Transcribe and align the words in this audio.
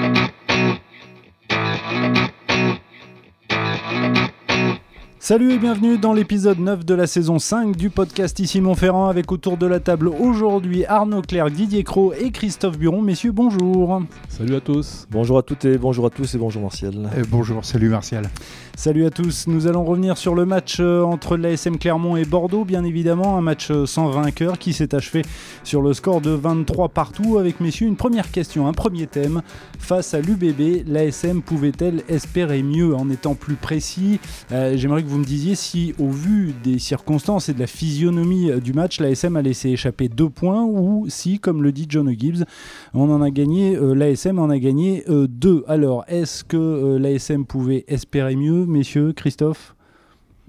Thank 0.00 0.32
you. 0.32 0.41
Salut 5.24 5.52
et 5.52 5.58
bienvenue 5.58 5.98
dans 5.98 6.12
l'épisode 6.14 6.58
9 6.58 6.84
de 6.84 6.94
la 6.94 7.06
saison 7.06 7.38
5 7.38 7.76
du 7.76 7.90
podcast 7.90 8.40
Ici 8.40 8.60
Montferrand 8.60 9.06
avec 9.06 9.30
autour 9.30 9.56
de 9.56 9.66
la 9.66 9.78
table 9.78 10.08
aujourd'hui 10.08 10.84
Arnaud 10.84 11.22
Claire, 11.22 11.48
Didier 11.48 11.84
Cros 11.84 12.12
et 12.12 12.32
Christophe 12.32 12.76
Buron. 12.76 13.02
Messieurs, 13.02 13.30
bonjour. 13.30 14.02
Salut 14.28 14.56
à 14.56 14.60
tous. 14.60 15.06
Bonjour 15.12 15.38
à 15.38 15.42
toutes 15.42 15.64
et 15.64 15.78
bonjour 15.78 16.06
à 16.06 16.10
tous 16.10 16.34
et 16.34 16.38
bonjour 16.38 16.62
Martial. 16.62 17.08
Et 17.16 17.22
bonjour, 17.22 17.64
salut 17.64 17.88
Martial. 17.88 18.28
Salut 18.74 19.04
à 19.04 19.10
tous, 19.10 19.46
nous 19.46 19.66
allons 19.68 19.84
revenir 19.84 20.16
sur 20.16 20.34
le 20.34 20.46
match 20.46 20.78
euh, 20.80 21.02
entre 21.02 21.36
l'ASM 21.36 21.76
Clermont 21.76 22.16
et 22.16 22.24
Bordeaux, 22.24 22.64
bien 22.64 22.84
évidemment, 22.84 23.36
un 23.36 23.42
match 23.42 23.70
euh, 23.70 23.84
sans 23.84 24.08
vainqueur 24.08 24.58
qui 24.58 24.72
s'est 24.72 24.94
achevé 24.94 25.22
sur 25.62 25.82
le 25.82 25.92
score 25.92 26.22
de 26.22 26.30
23 26.30 26.88
partout 26.88 27.38
avec 27.38 27.60
messieurs 27.60 27.86
une 27.86 27.96
première 27.96 28.30
question, 28.30 28.66
un 28.66 28.72
premier 28.72 29.06
thème. 29.06 29.42
Face 29.78 30.14
à 30.14 30.20
l'UBB, 30.20 30.88
l'ASM 30.88 31.42
pouvait-elle 31.42 32.02
espérer 32.08 32.62
mieux 32.62 32.96
en 32.96 33.10
étant 33.10 33.34
plus 33.34 33.56
précis? 33.56 34.18
Euh, 34.50 34.74
J'aimerais 34.76 35.02
que 35.02 35.08
vous 35.08 35.11
me 35.18 35.24
disiez 35.24 35.54
si 35.54 35.94
au 35.98 36.08
vu 36.08 36.54
des 36.62 36.78
circonstances 36.78 37.48
et 37.48 37.54
de 37.54 37.58
la 37.58 37.66
physionomie 37.66 38.50
du 38.60 38.72
match, 38.72 39.00
l'ASM 39.00 39.36
a 39.36 39.42
laissé 39.42 39.70
échapper 39.70 40.08
deux 40.08 40.30
points 40.30 40.64
ou 40.64 41.06
si, 41.08 41.38
comme 41.38 41.62
le 41.62 41.72
dit 41.72 41.86
John 41.88 42.10
Gibbs, 42.18 42.44
on 42.94 43.10
en 43.10 43.22
a 43.22 43.30
gagné, 43.30 43.76
l'ASM 43.76 44.38
en 44.38 44.50
a 44.50 44.58
gagné 44.58 45.04
deux. 45.08 45.64
Alors, 45.66 46.04
est-ce 46.08 46.44
que 46.44 46.96
l'ASM 46.96 47.44
pouvait 47.44 47.84
espérer 47.88 48.36
mieux 48.36 48.66
messieurs, 48.66 49.12
Christophe? 49.12 49.74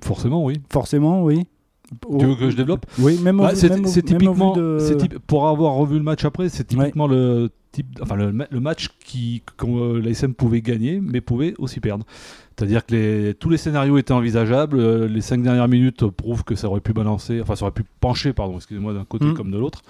Forcément, 0.02 0.44
oui. 0.44 0.60
Forcément, 0.72 1.24
oui. 1.24 1.46
Tu 2.20 2.26
veux 2.26 2.36
que 2.36 2.50
je 2.50 2.58
développe? 2.58 2.86
Oui, 3.00 3.20
même, 3.20 3.38
bah, 3.38 3.52
c'est, 3.56 3.70
typiquement, 4.04 4.56
de... 4.56 4.80
pour 5.28 5.48
avoir 5.48 5.74
revu 5.76 5.98
le 5.98 6.04
match 6.04 6.26
après, 6.26 6.50
c'est 6.50 6.64
typiquement 6.64 7.08
le 7.08 7.50
type, 7.72 7.88
enfin 8.02 8.16
le, 8.16 8.32
le 8.32 8.60
match 8.60 8.90
qui 9.04 9.44
euh, 9.64 10.02
l'ASM 10.02 10.34
pouvait 10.34 10.62
gagner, 10.62 11.00
mais 11.02 11.22
pouvait 11.22 11.54
aussi 11.58 11.80
perdre. 11.80 12.06
C'est-à-dire 12.64 12.86
que 12.86 12.96
les, 12.96 13.34
tous 13.34 13.50
les 13.50 13.58
scénarios 13.58 13.98
étaient 13.98 14.14
envisageables. 14.14 14.80
Euh, 14.80 15.08
les 15.08 15.22
cinq 15.22 15.42
dernières 15.44 15.68
minutes 15.68 16.06
prouvent 16.08 16.44
que 16.44 16.56
ça 16.56 16.68
aurait 16.68 16.80
pu 16.82 16.94
balancer, 16.94 17.42
enfin 17.42 17.56
ça 17.56 17.66
aurait 17.66 17.74
pu 17.74 17.84
pencher, 18.00 18.32
pardon, 18.34 18.56
excusez-moi, 18.56 18.94
d'un 18.94 19.06
côté 19.06 19.26
Mm. 19.26 19.34
comme 19.34 19.52
de 19.52 19.58
l'autre. 19.58 19.82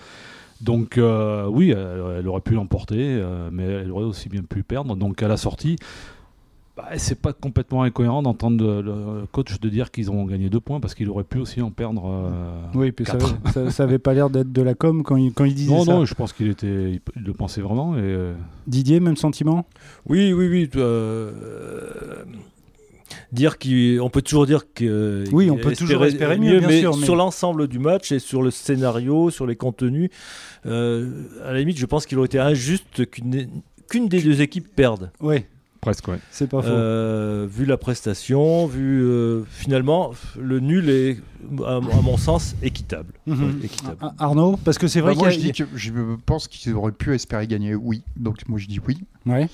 Donc 0.61 0.97
euh, 0.97 1.45
oui, 1.47 1.71
elle, 1.71 2.01
elle 2.19 2.27
aurait 2.27 2.41
pu 2.41 2.53
l'emporter, 2.53 2.97
euh, 2.99 3.49
mais 3.51 3.63
elle 3.63 3.91
aurait 3.91 4.05
aussi 4.05 4.29
bien 4.29 4.41
pu 4.43 4.63
perdre. 4.63 4.95
Donc 4.95 5.21
à 5.21 5.27
la 5.27 5.35
sortie, 5.37 5.75
bah, 6.77 6.85
c'est 6.97 7.19
pas 7.21 7.33
complètement 7.33 7.83
incohérent 7.83 8.23
d'entendre 8.23 8.65
le, 8.65 8.81
le 8.81 9.25
coach 9.31 9.59
de 9.59 9.69
dire 9.69 9.91
qu'ils 9.91 10.09
ont 10.09 10.25
gagné 10.25 10.49
deux 10.49 10.59
points 10.61 10.79
parce 10.79 10.95
qu'il 10.95 11.07
aurait 11.09 11.23
pu 11.25 11.37
aussi 11.37 11.61
en 11.61 11.69
perdre. 11.69 12.03
euh, 12.07 12.61
Oui, 12.73 12.91
puis 12.91 13.05
ça, 13.05 13.17
quatre. 13.17 13.35
ça, 13.53 13.69
ça 13.69 13.83
avait 13.83 13.99
pas 13.99 14.13
l'air 14.15 14.29
d'être 14.31 14.51
de 14.51 14.61
la 14.63 14.73
com 14.73 15.03
quand 15.03 15.15
il, 15.17 15.33
quand 15.33 15.43
il 15.45 15.53
disait 15.53 15.71
non, 15.71 15.83
ça. 15.83 15.93
non, 15.93 16.05
je 16.05 16.15
pense 16.15 16.33
qu'il 16.33 16.47
était, 16.49 16.93
il, 16.93 17.01
il 17.15 17.23
le 17.23 17.33
pensait 17.33 17.61
vraiment. 17.61 17.95
Et, 17.97 18.31
Didier, 18.65 18.99
même 19.01 19.17
sentiment? 19.17 19.65
Oui, 20.07 20.33
oui, 20.33 20.47
oui. 20.47 20.69
Dire 23.31 23.57
qu'on 23.59 24.09
peut 24.11 24.21
toujours 24.21 24.45
dire 24.45 24.63
que 24.73 25.23
Oui, 25.31 25.49
on 25.49 25.57
peut 25.57 25.73
toujours 25.75 26.05
espérer 26.05 26.37
mieux, 26.37 26.59
bien 26.59 26.67
mais 26.67 26.79
sûr, 26.79 26.97
mais- 26.97 27.03
sur 27.05 27.15
l'ensemble 27.15 27.67
du 27.67 27.79
match 27.79 28.11
et 28.11 28.19
sur 28.19 28.41
le 28.41 28.51
scénario, 28.51 29.29
sur 29.29 29.45
les 29.47 29.55
contenus, 29.55 30.09
euh, 30.65 31.23
à 31.45 31.53
la 31.53 31.59
limite, 31.59 31.77
je 31.77 31.85
pense 31.85 32.05
qu'il 32.05 32.17
aurait 32.17 32.27
été 32.27 32.39
injuste 32.39 33.09
qu'une 33.09 33.47
qu'une 33.89 34.07
des 34.07 34.21
deux 34.21 34.41
équipes 34.41 34.67
perde. 34.75 35.11
Oui, 35.19 35.45
presque, 35.81 36.07
ouais. 36.07 36.17
c'est 36.31 36.47
pas 36.49 36.61
faux. 36.61 36.69
Euh, 36.69 37.45
vu 37.49 37.65
la 37.65 37.77
prestation, 37.77 38.65
vu 38.65 39.03
euh, 39.03 39.43
finalement 39.49 40.13
le 40.39 40.59
nul 40.59 40.89
est 40.89 41.17
à, 41.65 41.75
à 41.75 41.79
mon 42.01 42.17
sens 42.17 42.55
équitable. 42.63 43.13
Mhm. 43.27 43.43
Ouais, 43.59 43.65
équitable. 43.65 43.97
Arnaud, 44.17 44.57
parce 44.63 44.77
que 44.77 44.87
c'est 44.87 45.01
vrai 45.01 45.13
Bah, 45.13 45.19
moi, 45.19 45.29
je 45.29 45.35
qu'il 45.35 45.45
y 45.47 45.49
a- 45.49 45.51
dis 45.53 45.63
que 45.63 45.67
je 45.77 45.91
pense 46.25 46.47
qu'ils 46.47 46.73
auraient 46.73 46.91
pu 46.93 47.13
espérer 47.13 47.45
gagner, 47.45 47.75
oui. 47.75 48.03
Donc 48.17 48.47
moi, 48.47 48.57
je 48.57 48.67
dis 48.67 48.79
oui. 48.87 48.97
Ouais. 49.25 49.47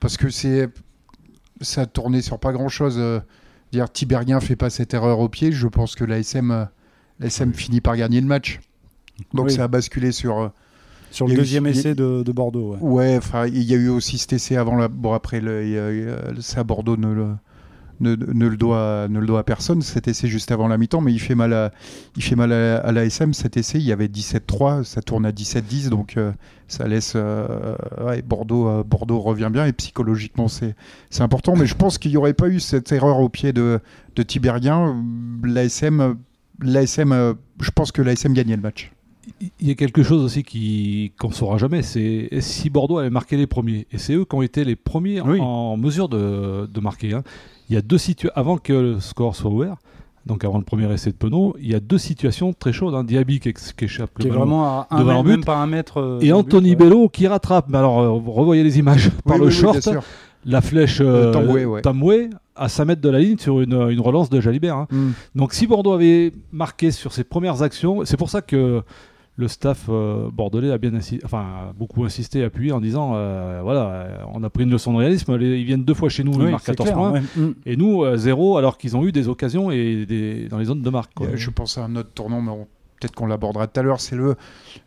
Parce 0.00 0.16
que 0.16 0.28
c'est 0.30 0.68
ça 1.60 1.82
a 1.82 1.86
tourné 1.86 2.22
sur 2.22 2.38
pas 2.38 2.52
grand-chose. 2.52 2.96
euh, 2.98 3.20
dire 3.72 3.90
Tibérien 3.90 4.40
fait 4.40 4.56
pas 4.56 4.68
cette 4.70 4.94
erreur 4.94 5.20
au 5.20 5.28
pied, 5.28 5.52
je 5.52 5.68
pense 5.68 5.94
que 5.94 6.04
l'ASM 6.04 6.50
euh, 6.50 6.64
l'ASM 7.20 7.52
finit 7.52 7.80
par 7.80 7.96
gagner 7.96 8.20
le 8.20 8.26
match. 8.26 8.60
Donc 9.34 9.46
Oui. 9.46 9.52
ça 9.52 9.64
a 9.64 9.68
basculé 9.68 10.10
sur... 10.12 10.38
euh, 10.40 10.48
sur 11.12 11.26
le 11.26 11.34
eu- 11.34 11.36
deuxième 11.36 11.66
essai 11.66 11.94
de, 11.94 12.22
de 12.22 12.32
Bordeaux. 12.32 12.72
ouais. 12.74 12.78
Ouais, 12.80 13.16
enfin, 13.18 13.46
il 13.46 13.62
y 13.62 13.74
a 13.74 13.76
eu 13.76 13.88
aussi 13.88 14.16
cet 14.18 14.32
essai 14.32 14.56
avant 14.56 14.76
la. 14.76 14.88
Bon, 14.88 15.12
après, 15.12 15.40
le, 15.40 16.16
ça, 16.40 16.62
Bordeaux 16.64 16.96
ne 16.96 17.12
le, 17.12 17.28
ne, 18.00 18.14
ne 18.16 18.46
le 18.46 18.56
doit, 18.56 19.06
ne 19.08 19.18
le 19.20 19.26
doit 19.26 19.40
à 19.40 19.42
personne. 19.44 19.82
Cet 19.82 20.08
essai 20.08 20.28
juste 20.28 20.50
avant 20.52 20.68
la 20.68 20.78
mi-temps, 20.78 21.00
mais 21.00 21.12
il 21.12 21.18
fait 21.18 21.34
mal 21.34 21.52
à, 21.52 21.72
il 22.16 22.22
fait 22.22 22.36
mal 22.36 22.52
à, 22.52 22.78
à 22.78 22.92
l'ASM. 22.92 23.32
Cet 23.32 23.56
essai, 23.56 23.78
il 23.78 23.84
y 23.84 23.92
avait 23.92 24.06
17-3, 24.08 24.84
ça 24.84 25.02
tourne 25.02 25.24
à 25.26 25.30
17-10, 25.32 25.88
donc 25.88 26.16
euh, 26.16 26.32
ça 26.68 26.86
laisse. 26.88 27.12
euh, 27.16 27.74
ouais, 28.04 28.22
Bordeaux, 28.22 28.68
euh, 28.68 28.82
Bordeaux 28.84 29.20
revient 29.20 29.50
bien 29.52 29.66
et 29.66 29.72
psychologiquement, 29.72 30.48
c'est, 30.48 30.74
c'est 31.10 31.22
important. 31.22 31.56
Mais 31.56 31.66
je 31.66 31.74
pense 31.74 31.98
qu'il 31.98 32.10
n'y 32.10 32.16
aurait 32.16 32.34
pas 32.34 32.48
eu 32.48 32.60
cette 32.60 32.90
erreur 32.92 33.18
au 33.20 33.28
pied 33.28 33.52
de, 33.52 33.80
de. 34.16 34.24
L'ASM, 35.42 36.16
l'ASM, 36.62 37.34
je 37.60 37.70
pense 37.70 37.92
que 37.92 38.02
l'ASM 38.02 38.32
gagnait 38.32 38.56
le 38.56 38.62
match. 38.62 38.92
Il 39.60 39.68
y 39.68 39.70
a 39.70 39.74
quelque 39.74 40.02
chose 40.02 40.24
aussi 40.24 40.42
qui 40.42 41.12
qu'on 41.18 41.30
saura 41.30 41.56
jamais, 41.58 41.82
c'est 41.82 42.28
si 42.40 42.68
Bordeaux 42.68 42.98
avait 42.98 43.10
marqué 43.10 43.36
les 43.36 43.46
premiers, 43.46 43.86
et 43.92 43.98
c'est 43.98 44.14
eux 44.14 44.24
qui 44.24 44.34
ont 44.34 44.42
été 44.42 44.64
les 44.64 44.76
premiers 44.76 45.20
Oui. 45.20 45.38
en 45.40 45.76
mesure 45.76 46.08
de, 46.08 46.66
de 46.66 46.80
marquer. 46.80 47.14
hein. 47.14 47.22
Il 47.70 47.74
y 47.74 47.76
a 47.78 47.82
deux 47.82 47.98
situations 47.98 48.32
avant 48.36 48.58
que 48.58 48.72
le 48.72 49.00
score 49.00 49.34
soit 49.36 49.50
ouvert, 49.50 49.76
donc 50.26 50.44
avant 50.44 50.58
le 50.58 50.64
premier 50.64 50.92
essai 50.92 51.10
de 51.10 51.16
Penaud, 51.16 51.54
il 51.60 51.70
y 51.70 51.74
a 51.74 51.80
deux 51.80 51.96
situations 51.98 52.52
très 52.52 52.72
chaudes. 52.72 52.94
Hein. 52.94 53.04
Diaby 53.04 53.40
qui, 53.40 53.48
ex- 53.48 53.72
qui 53.72 53.84
échappe 53.86 54.10
le 54.18 54.22
Qui 54.22 54.26
est 54.26 54.30
ballon, 54.30 54.40
vraiment 54.42 54.64
à 54.80 54.86
un 54.90 54.98
devant 54.98 55.06
mètre, 55.12 55.22
le 55.22 55.22
but. 55.30 55.36
même 55.36 55.44
pas 55.44 55.56
un 55.56 55.66
mètre. 55.66 55.96
euh, 55.98 56.18
et 56.20 56.32
Anthony 56.32 56.74
but, 56.76 56.82
ouais. 56.84 56.90
Bello 56.90 57.08
qui 57.08 57.26
rattrape. 57.26 57.66
Mais 57.68 57.78
alors 57.78 58.00
euh, 58.00 58.10
revoyez 58.10 58.62
les 58.64 58.78
images 58.78 59.10
par 59.24 59.36
Oui, 59.36 59.42
le 59.42 59.46
oui, 59.46 59.52
short, 59.52 59.88
la 60.44 60.60
flèche 60.60 61.00
Euh, 61.00 61.28
euh, 61.28 61.32
Tamboué, 61.32 61.64
ouais. 61.64 61.80
Tamboué 61.80 62.30
à 62.56 62.68
5 62.68 62.84
mètres 62.86 63.00
de 63.00 63.08
la 63.08 63.18
ligne 63.20 63.38
sur 63.38 63.60
une, 63.60 63.72
une 63.90 64.00
relance 64.00 64.28
de 64.28 64.40
Jalibert. 64.40 64.76
hein. 64.76 64.86
Mm. 64.90 65.10
Donc 65.36 65.54
si 65.54 65.66
Bordeaux 65.66 65.92
avait 65.92 66.32
marqué 66.52 66.90
sur 66.90 67.12
ses 67.12 67.24
premières 67.24 67.62
actions, 67.62 68.00
c'est 68.04 68.16
pour 68.18 68.28
ça 68.30 68.42
que 68.42 68.82
le 69.36 69.48
staff 69.48 69.86
euh, 69.88 70.28
bordelais 70.30 70.70
a 70.70 70.76
bien 70.78 70.90
insi- 70.90 71.20
enfin, 71.24 71.38
a 71.70 71.72
beaucoup 71.72 72.04
insisté, 72.04 72.44
appuyé 72.44 72.72
en 72.72 72.80
disant 72.80 73.12
euh, 73.14 73.60
voilà, 73.62 73.90
euh, 73.90 74.16
on 74.34 74.42
a 74.44 74.50
pris 74.50 74.64
une 74.64 74.70
leçon 74.70 74.92
de 74.92 74.98
réalisme, 74.98 75.34
les- 75.36 75.58
ils 75.58 75.64
viennent 75.64 75.84
deux 75.84 75.94
fois 75.94 76.08
chez 76.10 76.24
nous, 76.24 76.32
ils 76.32 76.50
marquent 76.50 76.64
c'est 76.66 76.72
14 76.76 76.88
clair, 76.88 76.98
points, 76.98 77.12
ouais. 77.12 77.22
Mm. 77.36 77.54
et 77.64 77.76
nous 77.76 78.02
euh, 78.04 78.16
zéro 78.16 78.58
alors 78.58 78.76
qu'ils 78.76 78.96
ont 78.96 79.04
eu 79.06 79.12
des 79.12 79.28
occasions 79.28 79.70
et 79.70 80.04
des, 80.04 80.46
dans 80.48 80.58
les 80.58 80.66
zones 80.66 80.82
de 80.82 80.90
marque. 80.90 81.12
quoi. 81.14 81.28
Je 81.34 81.48
pense 81.50 81.78
à 81.78 81.84
un 81.84 81.96
autre 81.96 82.10
tournant, 82.14 82.42
mais 82.42 82.50
on- 82.50 82.66
peut-être 83.00 83.14
qu'on 83.14 83.24
l'abordera 83.26 83.66
tout 83.66 83.80
à 83.80 83.82
l'heure. 83.82 83.98
C'est 83.98 84.14
le, 84.14 84.36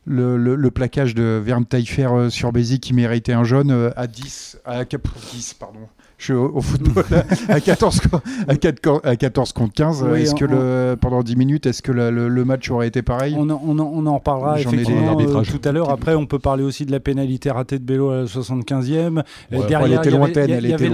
le, 0.06 0.38
le- 0.38 0.54
le 0.54 0.70
plaquage 0.72 1.16
de 1.16 1.42
Verne 1.44 1.66
Taillefer 1.66 2.28
sur 2.30 2.52
Bézi 2.52 2.80
qui 2.80 2.94
méritait 2.94 3.34
un 3.34 3.44
jaune 3.44 3.92
à 3.96 4.06
10, 4.06 4.60
à 4.66 4.86
4, 4.86 5.02
10, 5.34 5.56
pardon. 5.56 5.80
Je 6.18 6.26
suis 6.26 6.34
au, 6.34 6.52
au 6.56 6.62
football 6.62 7.04
à 7.50 7.60
14, 7.60 8.00
co- 8.02 8.18
à 8.48 8.56
4 8.56 9.02
à 9.04 9.16
14 9.16 9.52
contre 9.54 9.74
15. 9.74 10.06
Oui, 10.10 10.22
est-ce 10.22 10.36
que 10.36 10.46
le, 10.46 10.96
pendant 10.96 11.22
10 11.24 11.36
minutes, 11.36 11.66
est-ce 11.66 11.82
que 11.82 11.92
la- 11.92 12.12
le, 12.12 12.30
le 12.30 12.46
match 12.46 12.70
aurait 12.72 12.88
été 12.88 13.02
pareil? 13.02 13.36
On 13.38 13.50
en, 13.50 13.62
on 13.66 13.78
en- 13.80 13.92
on 13.94 14.06
en 14.06 14.16
reparlera 14.16 14.60
effectivement 14.60 15.20
euh, 15.20 15.42
tout 15.44 15.62
à 15.68 15.72
l'heure. 15.72 15.90
Après, 15.90 16.16
on 16.16 16.26
peut 16.26 16.40
parler 16.40 16.64
aussi 16.64 16.86
de 16.86 16.92
la 16.92 17.00
pénalité 17.00 17.52
ratée 17.52 17.80
de 17.80 17.84
Bello 17.84 18.10
à 18.12 18.16
la 18.18 18.24
75e. 18.26 19.20
Euh, 19.20 19.22
Ouais, 19.52 19.68
derrière, 19.68 19.82
elle 19.84 19.94
était 19.94 20.10
il 20.10 20.14
y 20.14 20.16
avait- 20.16 20.18
lointaine, 20.18 20.46
il 20.64 20.70
y, 20.70 20.74
avait 20.74 20.90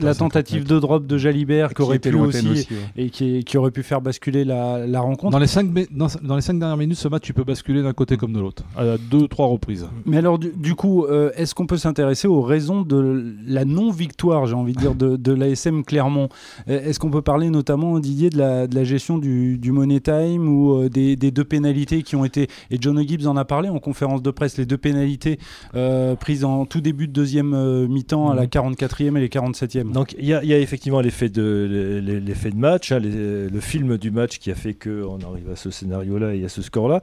la 0.00 0.14
50 0.14 0.18
tentative 0.18 0.64
de 0.64 0.78
drop 0.78 1.06
de 1.06 1.18
Jalibert 1.18 1.68
qui 1.70 1.74
Qui 1.76 1.82
aurait 1.82 1.98
pu 1.98 2.14
aussi, 2.14 2.48
aussi, 2.48 2.68
ouais. 2.70 3.04
et 3.04 3.10
qui, 3.10 3.44
qui 3.44 3.56
aurait 3.58 3.70
pu 3.70 3.82
faire 3.82 4.00
basculer 4.00 4.44
la, 4.44 4.86
la 4.86 5.00
rencontre. 5.00 5.32
Dans 5.32 5.38
les, 5.38 5.46
5, 5.46 5.70
dans, 5.90 6.06
dans 6.22 6.36
les 6.36 6.42
cinq 6.42 6.58
dernières 6.58 6.76
minutes, 6.76 6.98
ce 6.98 7.08
match, 7.08 7.22
tu 7.22 7.32
peux 7.32 7.44
basculer 7.44 7.82
d'un 7.82 7.92
côté 7.92 8.16
comme 8.16 8.32
de 8.32 8.40
l'autre, 8.40 8.62
à 8.76 8.96
deux, 9.10 9.26
trois 9.28 9.46
reprises. 9.46 9.86
Mais 10.06 10.18
alors, 10.18 10.38
du, 10.38 10.52
du 10.56 10.74
coup, 10.74 11.04
euh, 11.04 11.30
est-ce 11.36 11.54
qu'on 11.54 11.66
peut 11.66 11.76
s'intéresser 11.78 12.28
aux 12.28 12.42
raisons 12.42 12.82
de 12.82 13.34
la 13.46 13.64
non-victoire, 13.64 14.46
envie 14.58 14.72
de 14.74 14.80
dire, 14.80 14.94
de, 14.94 15.16
de 15.16 15.32
l'ASM 15.32 15.82
Clermont. 15.84 16.28
Euh, 16.68 16.80
Est-ce 16.88 16.98
qu'on 16.98 17.10
peut 17.10 17.22
parler 17.22 17.50
notamment, 17.50 17.98
Didier, 17.98 18.30
de 18.30 18.38
la, 18.38 18.66
de 18.66 18.74
la 18.74 18.84
gestion 18.84 19.18
du, 19.18 19.58
du 19.58 19.72
money 19.72 20.00
time 20.00 20.48
ou 20.48 20.74
euh, 20.82 20.88
des, 20.88 21.16
des 21.16 21.30
deux 21.30 21.44
pénalités 21.44 22.02
qui 22.02 22.16
ont 22.16 22.24
été, 22.24 22.48
et 22.70 22.78
John 22.80 22.98
Gibbs 23.06 23.26
en 23.26 23.36
a 23.36 23.44
parlé 23.44 23.68
en 23.68 23.78
conférence 23.78 24.22
de 24.22 24.30
presse, 24.30 24.56
les 24.58 24.66
deux 24.66 24.78
pénalités 24.78 25.38
euh, 25.74 26.14
prises 26.14 26.44
en 26.44 26.66
tout 26.66 26.80
début 26.80 27.06
de 27.08 27.12
deuxième 27.12 27.54
euh, 27.54 27.86
mi-temps 27.88 28.30
à 28.30 28.34
la 28.34 28.46
44e 28.46 29.16
et 29.16 29.20
les 29.20 29.28
47e 29.28 29.92
Donc 29.92 30.14
il 30.18 30.26
y, 30.26 30.34
a- 30.34 30.42
il 30.42 30.48
y 30.48 30.54
a 30.54 30.58
effectivement 30.58 31.00
l'effet 31.00 31.28
de, 31.28 32.00
l'e- 32.04 32.18
l'effet 32.20 32.50
de 32.50 32.56
match, 32.56 32.92
hein, 32.92 32.98
les- 32.98 33.48
le 33.48 33.60
film 33.60 33.96
du 33.98 34.10
match 34.10 34.38
qui 34.38 34.50
a 34.50 34.54
fait 34.54 34.74
qu'on 34.74 35.18
arrive 35.20 35.50
à 35.52 35.56
ce 35.56 35.70
scénario-là 35.70 36.34
et 36.34 36.44
à 36.44 36.48
ce 36.48 36.62
score-là. 36.62 37.00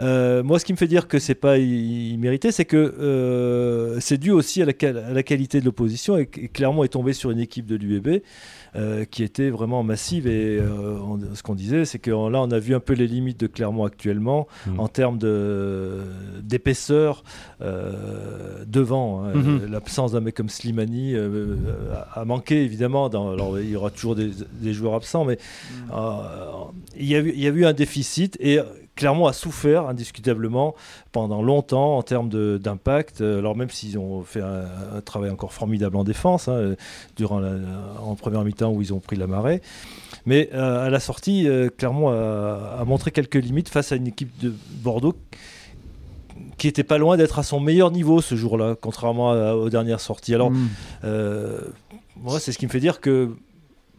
Euh, 0.00 0.42
moi, 0.42 0.58
ce 0.58 0.64
qui 0.64 0.72
me 0.72 0.76
fait 0.78 0.86
dire 0.86 1.08
que 1.08 1.18
c'est 1.18 1.34
pas 1.34 1.58
immérité, 1.58 2.52
c'est 2.52 2.64
que 2.64 2.76
euh, 2.76 3.98
c'est 4.00 4.18
dû 4.18 4.30
aussi 4.30 4.62
à 4.62 4.64
la, 4.66 4.72
qual- 4.72 4.96
à 4.98 5.12
la 5.12 5.22
qualité 5.22 5.60
de 5.60 5.64
l'opposition 5.64 6.16
et, 6.16 6.28
et 6.36 6.48
Clermont 6.48 6.84
est 6.84 6.88
tombé 6.88 7.12
sur 7.12 7.30
une 7.30 7.40
équipe 7.40 7.66
de 7.66 7.74
l'UBB 7.76 8.22
euh, 8.76 9.04
qui 9.04 9.22
était 9.24 9.50
vraiment 9.50 9.82
massive 9.82 10.26
et 10.28 10.60
on- 10.60 11.18
ce 11.34 11.42
qu'on 11.42 11.54
disait, 11.54 11.84
c'est 11.84 11.98
que 11.98 12.10
là, 12.10 12.40
on 12.42 12.50
a 12.50 12.58
vu 12.58 12.74
un 12.74 12.80
peu 12.80 12.92
les 12.92 13.06
limites 13.06 13.40
de 13.40 13.46
Clermont 13.48 13.84
actuellement 13.84 14.46
Mhm. 14.66 14.80
en 14.80 14.88
termes 14.88 15.18
d'épaisseur 16.42 17.22
devant. 18.66 19.24
hein. 19.24 19.32
Mhm. 19.34 19.66
L'absence 19.70 20.12
d'un 20.12 20.20
mec 20.20 20.34
comme 20.36 20.48
Slimani 20.48 21.16
a 21.16 22.20
a 22.20 22.24
manqué 22.24 22.62
évidemment. 22.62 23.08
Dans, 23.08 23.32
alors 23.32 23.58
il 23.60 23.70
y 23.70 23.76
aura 23.76 23.90
toujours 23.90 24.14
des, 24.14 24.30
des 24.60 24.72
joueurs 24.72 24.94
absents, 24.94 25.24
mais 25.24 25.38
euh, 25.92 25.96
il, 26.96 27.06
y 27.06 27.14
a 27.14 27.20
eu, 27.20 27.30
il 27.34 27.40
y 27.40 27.46
a 27.46 27.50
eu 27.50 27.64
un 27.64 27.72
déficit 27.72 28.36
et 28.40 28.58
Clermont 28.98 29.26
a 29.26 29.32
souffert 29.32 29.88
indiscutablement 29.88 30.74
pendant 31.12 31.42
longtemps 31.42 31.96
en 31.96 32.02
termes 32.02 32.28
d'impact. 32.58 33.20
Alors 33.20 33.56
même 33.56 33.70
s'ils 33.70 33.98
ont 33.98 34.22
fait 34.22 34.42
un, 34.42 35.00
travail 35.04 35.30
encore 35.30 35.52
formidable 35.52 35.96
en 35.96 36.04
défense 36.04 36.48
hein, 36.48 36.74
durant 37.16 37.38
la, 37.38 37.52
en 38.02 38.14
première 38.16 38.44
mi-temps 38.44 38.72
où 38.72 38.82
ils 38.82 38.92
ont 38.92 39.00
pris 39.00 39.16
la 39.16 39.26
marée. 39.26 39.62
Mais 40.26 40.50
à 40.52 40.90
la 40.90 41.00
sortie, 41.00 41.48
Clermont 41.76 42.08
a, 42.08 42.78
a, 42.80 42.84
montré 42.84 43.10
quelques 43.10 43.36
limites 43.36 43.68
face 43.68 43.92
à 43.92 43.96
une 43.96 44.08
équipe 44.08 44.36
de 44.40 44.52
Bordeaux 44.82 45.14
qui 46.58 46.68
était 46.68 46.84
pas 46.84 46.98
loin 46.98 47.16
d'être 47.16 47.38
à 47.38 47.42
son 47.42 47.60
meilleur 47.60 47.90
niveau 47.90 48.20
ce 48.20 48.34
jour-là, 48.34 48.74
contrairement 48.80 49.30
aux 49.52 49.70
dernières 49.70 50.00
sorties. 50.00 50.34
Alors, 50.34 50.50
mm. 50.50 50.68
euh, 51.04 51.60
moi, 52.16 52.40
c'est 52.40 52.52
ce 52.52 52.58
qui 52.58 52.66
me 52.66 52.70
fait 52.70 52.80
dire 52.80 53.00
que 53.00 53.30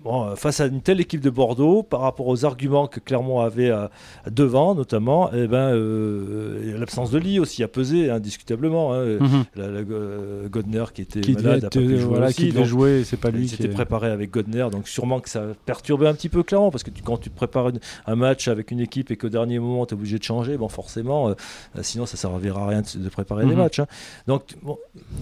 Bon, 0.03 0.33
face 0.37 0.61
à 0.61 0.67
une 0.67 0.81
telle 0.81 1.01
équipe 1.01 1.19
de 1.19 1.29
Bordeaux, 1.29 1.83
par 1.83 1.99
rapport 2.01 2.27
aux 2.27 2.45
arguments 2.45 2.87
que 2.87 3.01
Clermont 3.01 3.41
avait 3.41 3.69
à, 3.69 3.91
devant, 4.29 4.73
notamment, 4.73 5.29
eh 5.33 5.47
ben, 5.47 5.73
euh, 5.73 6.77
l'absence 6.77 7.11
de 7.11 7.17
lit 7.17 7.39
aussi 7.39 7.63
a 7.63 7.67
pesé 7.67 8.09
indiscutablement. 8.09 8.93
Hein. 8.93 9.17
Mhm. 9.19 9.43
Euh, 9.57 10.47
Godner 10.47 10.85
qui 10.93 11.01
était 11.01 11.19
malade, 11.33 11.65
a 11.65 11.69
pas 11.69 11.79
pu 11.79 11.97
jouer 11.97 12.05
voilà, 12.05 12.31
qui 12.31 12.49
devait 12.49 12.65
jouer, 12.65 13.03
c'est 13.03 13.17
pas 13.17 13.29
lui. 13.29 13.43
Il 13.43 13.49
s'était 13.49 13.67
préparé 13.67 14.09
avec 14.09 14.31
Godner, 14.31 14.67
donc 14.71 14.87
sûrement 14.87 15.19
que 15.19 15.29
ça 15.29 15.43
perturbait 15.65 16.07
un 16.07 16.13
petit 16.13 16.29
peu 16.29 16.43
Clermont, 16.43 16.71
parce 16.71 16.83
que 16.83 16.91
quand 17.03 17.17
tu 17.17 17.29
te 17.29 17.35
prépares 17.35 17.71
un 18.07 18.15
match 18.15 18.47
avec 18.47 18.71
une 18.71 18.79
équipe 18.79 19.11
et 19.11 19.17
qu'au 19.17 19.29
dernier 19.29 19.59
moment 19.59 19.85
tu 19.85 19.95
es 19.95 19.97
obligé 19.97 20.17
de 20.17 20.23
changer, 20.23 20.57
bon, 20.57 20.69
forcément, 20.69 21.29
euh, 21.29 21.33
sinon 21.81 22.05
ça 22.05 22.13
ne 22.13 22.19
servira 22.19 22.63
à 22.63 22.67
rien 22.67 22.81
de, 22.81 23.09
préparer 23.09 23.45
des 23.45 23.51
mhm. 23.51 23.57
matchs. 23.57 23.79
Hein. 23.79 23.87
Donc, 24.27 24.43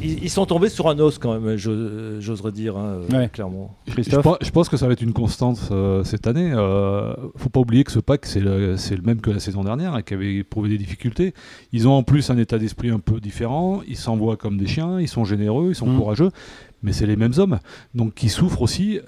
ils, 0.01 0.29
sont 0.29 0.45
tombés 0.45 0.69
sur 0.69 0.87
un 0.87 0.99
os 0.99 1.17
quand 1.17 1.39
même, 1.39 1.57
j'oserais 1.57 2.51
dire, 2.51 2.77
hein, 2.77 3.27
Clermont. 3.33 3.69
Christophe 3.87 4.37
je 4.41 4.51
pense 4.51 4.66
que 4.69 4.77
ça 4.77 4.87
va 4.87 4.93
être 4.93 5.01
une 5.01 5.13
constante 5.13 5.59
euh, 5.71 6.03
cette 6.03 6.27
année. 6.27 6.51
Euh, 6.53 7.13
faut 7.35 7.49
pas 7.49 7.59
oublier 7.59 7.83
que 7.83 7.91
ce 7.91 7.99
pack, 7.99 8.25
c'est 8.25 8.39
le, 8.39 8.75
le, 8.75 9.01
même 9.03 9.21
que 9.21 9.31
la 9.31 9.39
saison 9.39 9.63
dernière, 9.63 9.93
hein, 9.93 10.01
qui 10.01 10.13
avait 10.13 10.35
éprouvé 10.35 10.69
des 10.69 10.77
difficultés. 10.77 11.33
Ils 11.71 11.87
ont 11.87 11.93
en 11.93 12.03
plus 12.03 12.29
un 12.29 12.37
état 12.37 12.57
d'esprit 12.57 12.89
un 12.89 12.99
peu 12.99 13.19
différent. 13.19 13.81
Ils 13.87 13.97
s'envoient 13.97 14.37
comme 14.37 14.57
des 14.57 14.67
chiens, 14.67 14.99
ils 14.99 15.07
sont 15.07 15.25
généreux, 15.25 15.69
ils 15.69 15.75
sont 15.75 15.87
mm. 15.87 15.97
courageux, 15.97 16.31
mais 16.83 16.93
c'est 16.93 17.05
les 17.05 17.15
mêmes 17.15 17.33
hommes. 17.37 17.59
Donc 17.95 18.13
qui 18.13 18.29
souffrent 18.29 18.61
aussi. 18.61 18.99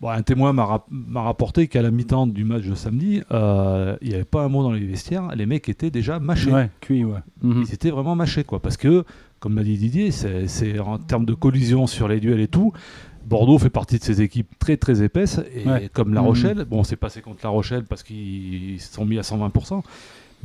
Bon, 0.00 0.08
un 0.08 0.22
témoin 0.22 0.52
m'a, 0.52 1.22
rapporté 1.22 1.68
qu'à 1.68 1.82
la 1.82 1.90
mi-temps 1.90 2.26
du 2.26 2.44
match 2.44 2.64
de 2.64 2.74
samedi, 2.74 3.22
euh, 3.30 3.96
il 4.02 4.08
n'y 4.08 4.14
avait 4.14 4.24
pas 4.24 4.42
un 4.42 4.48
mot 4.48 4.62
dans 4.62 4.72
les 4.72 4.84
vestiaires. 4.84 5.34
Les 5.34 5.46
mecs 5.46 5.68
étaient 5.68 5.90
déjà 5.90 6.18
mâchés. 6.18 6.52
Ouais, 6.52 6.70
cuits, 6.80 7.04
ouais. 7.04 7.20
Mm-hmm. 7.44 7.64
Ils 7.66 7.74
étaient 7.74 7.90
vraiment 7.90 8.16
mâchés, 8.16 8.44
quoi. 8.44 8.60
Parce 8.60 8.76
que, 8.76 9.04
comme 9.40 9.56
l'a 9.56 9.62
dit 9.62 9.76
Didier, 9.76 10.10
c'est 10.10 10.78
en 10.78 10.98
termes 10.98 11.26
de 11.26 11.34
collision 11.34 11.86
sur 11.86 12.08
les 12.08 12.20
duels 12.20 12.40
et 12.40 12.48
tout. 12.48 12.72
Bordeaux 13.28 13.58
fait 13.58 13.70
partie 13.70 13.98
de 13.98 14.04
ces 14.04 14.22
équipes 14.22 14.58
très 14.58 14.76
très 14.76 15.02
épaisses, 15.02 15.40
et 15.54 15.88
comme 15.90 16.14
La 16.14 16.22
mmh. 16.22 16.26
Rochelle, 16.26 16.64
bon, 16.64 16.82
c'est 16.82 16.96
passé 16.96 17.20
contre 17.20 17.40
La 17.44 17.50
Rochelle 17.50 17.84
parce 17.84 18.02
qu'ils 18.02 18.80
sont 18.80 19.04
mis 19.04 19.18
à 19.18 19.22
120%, 19.22 19.82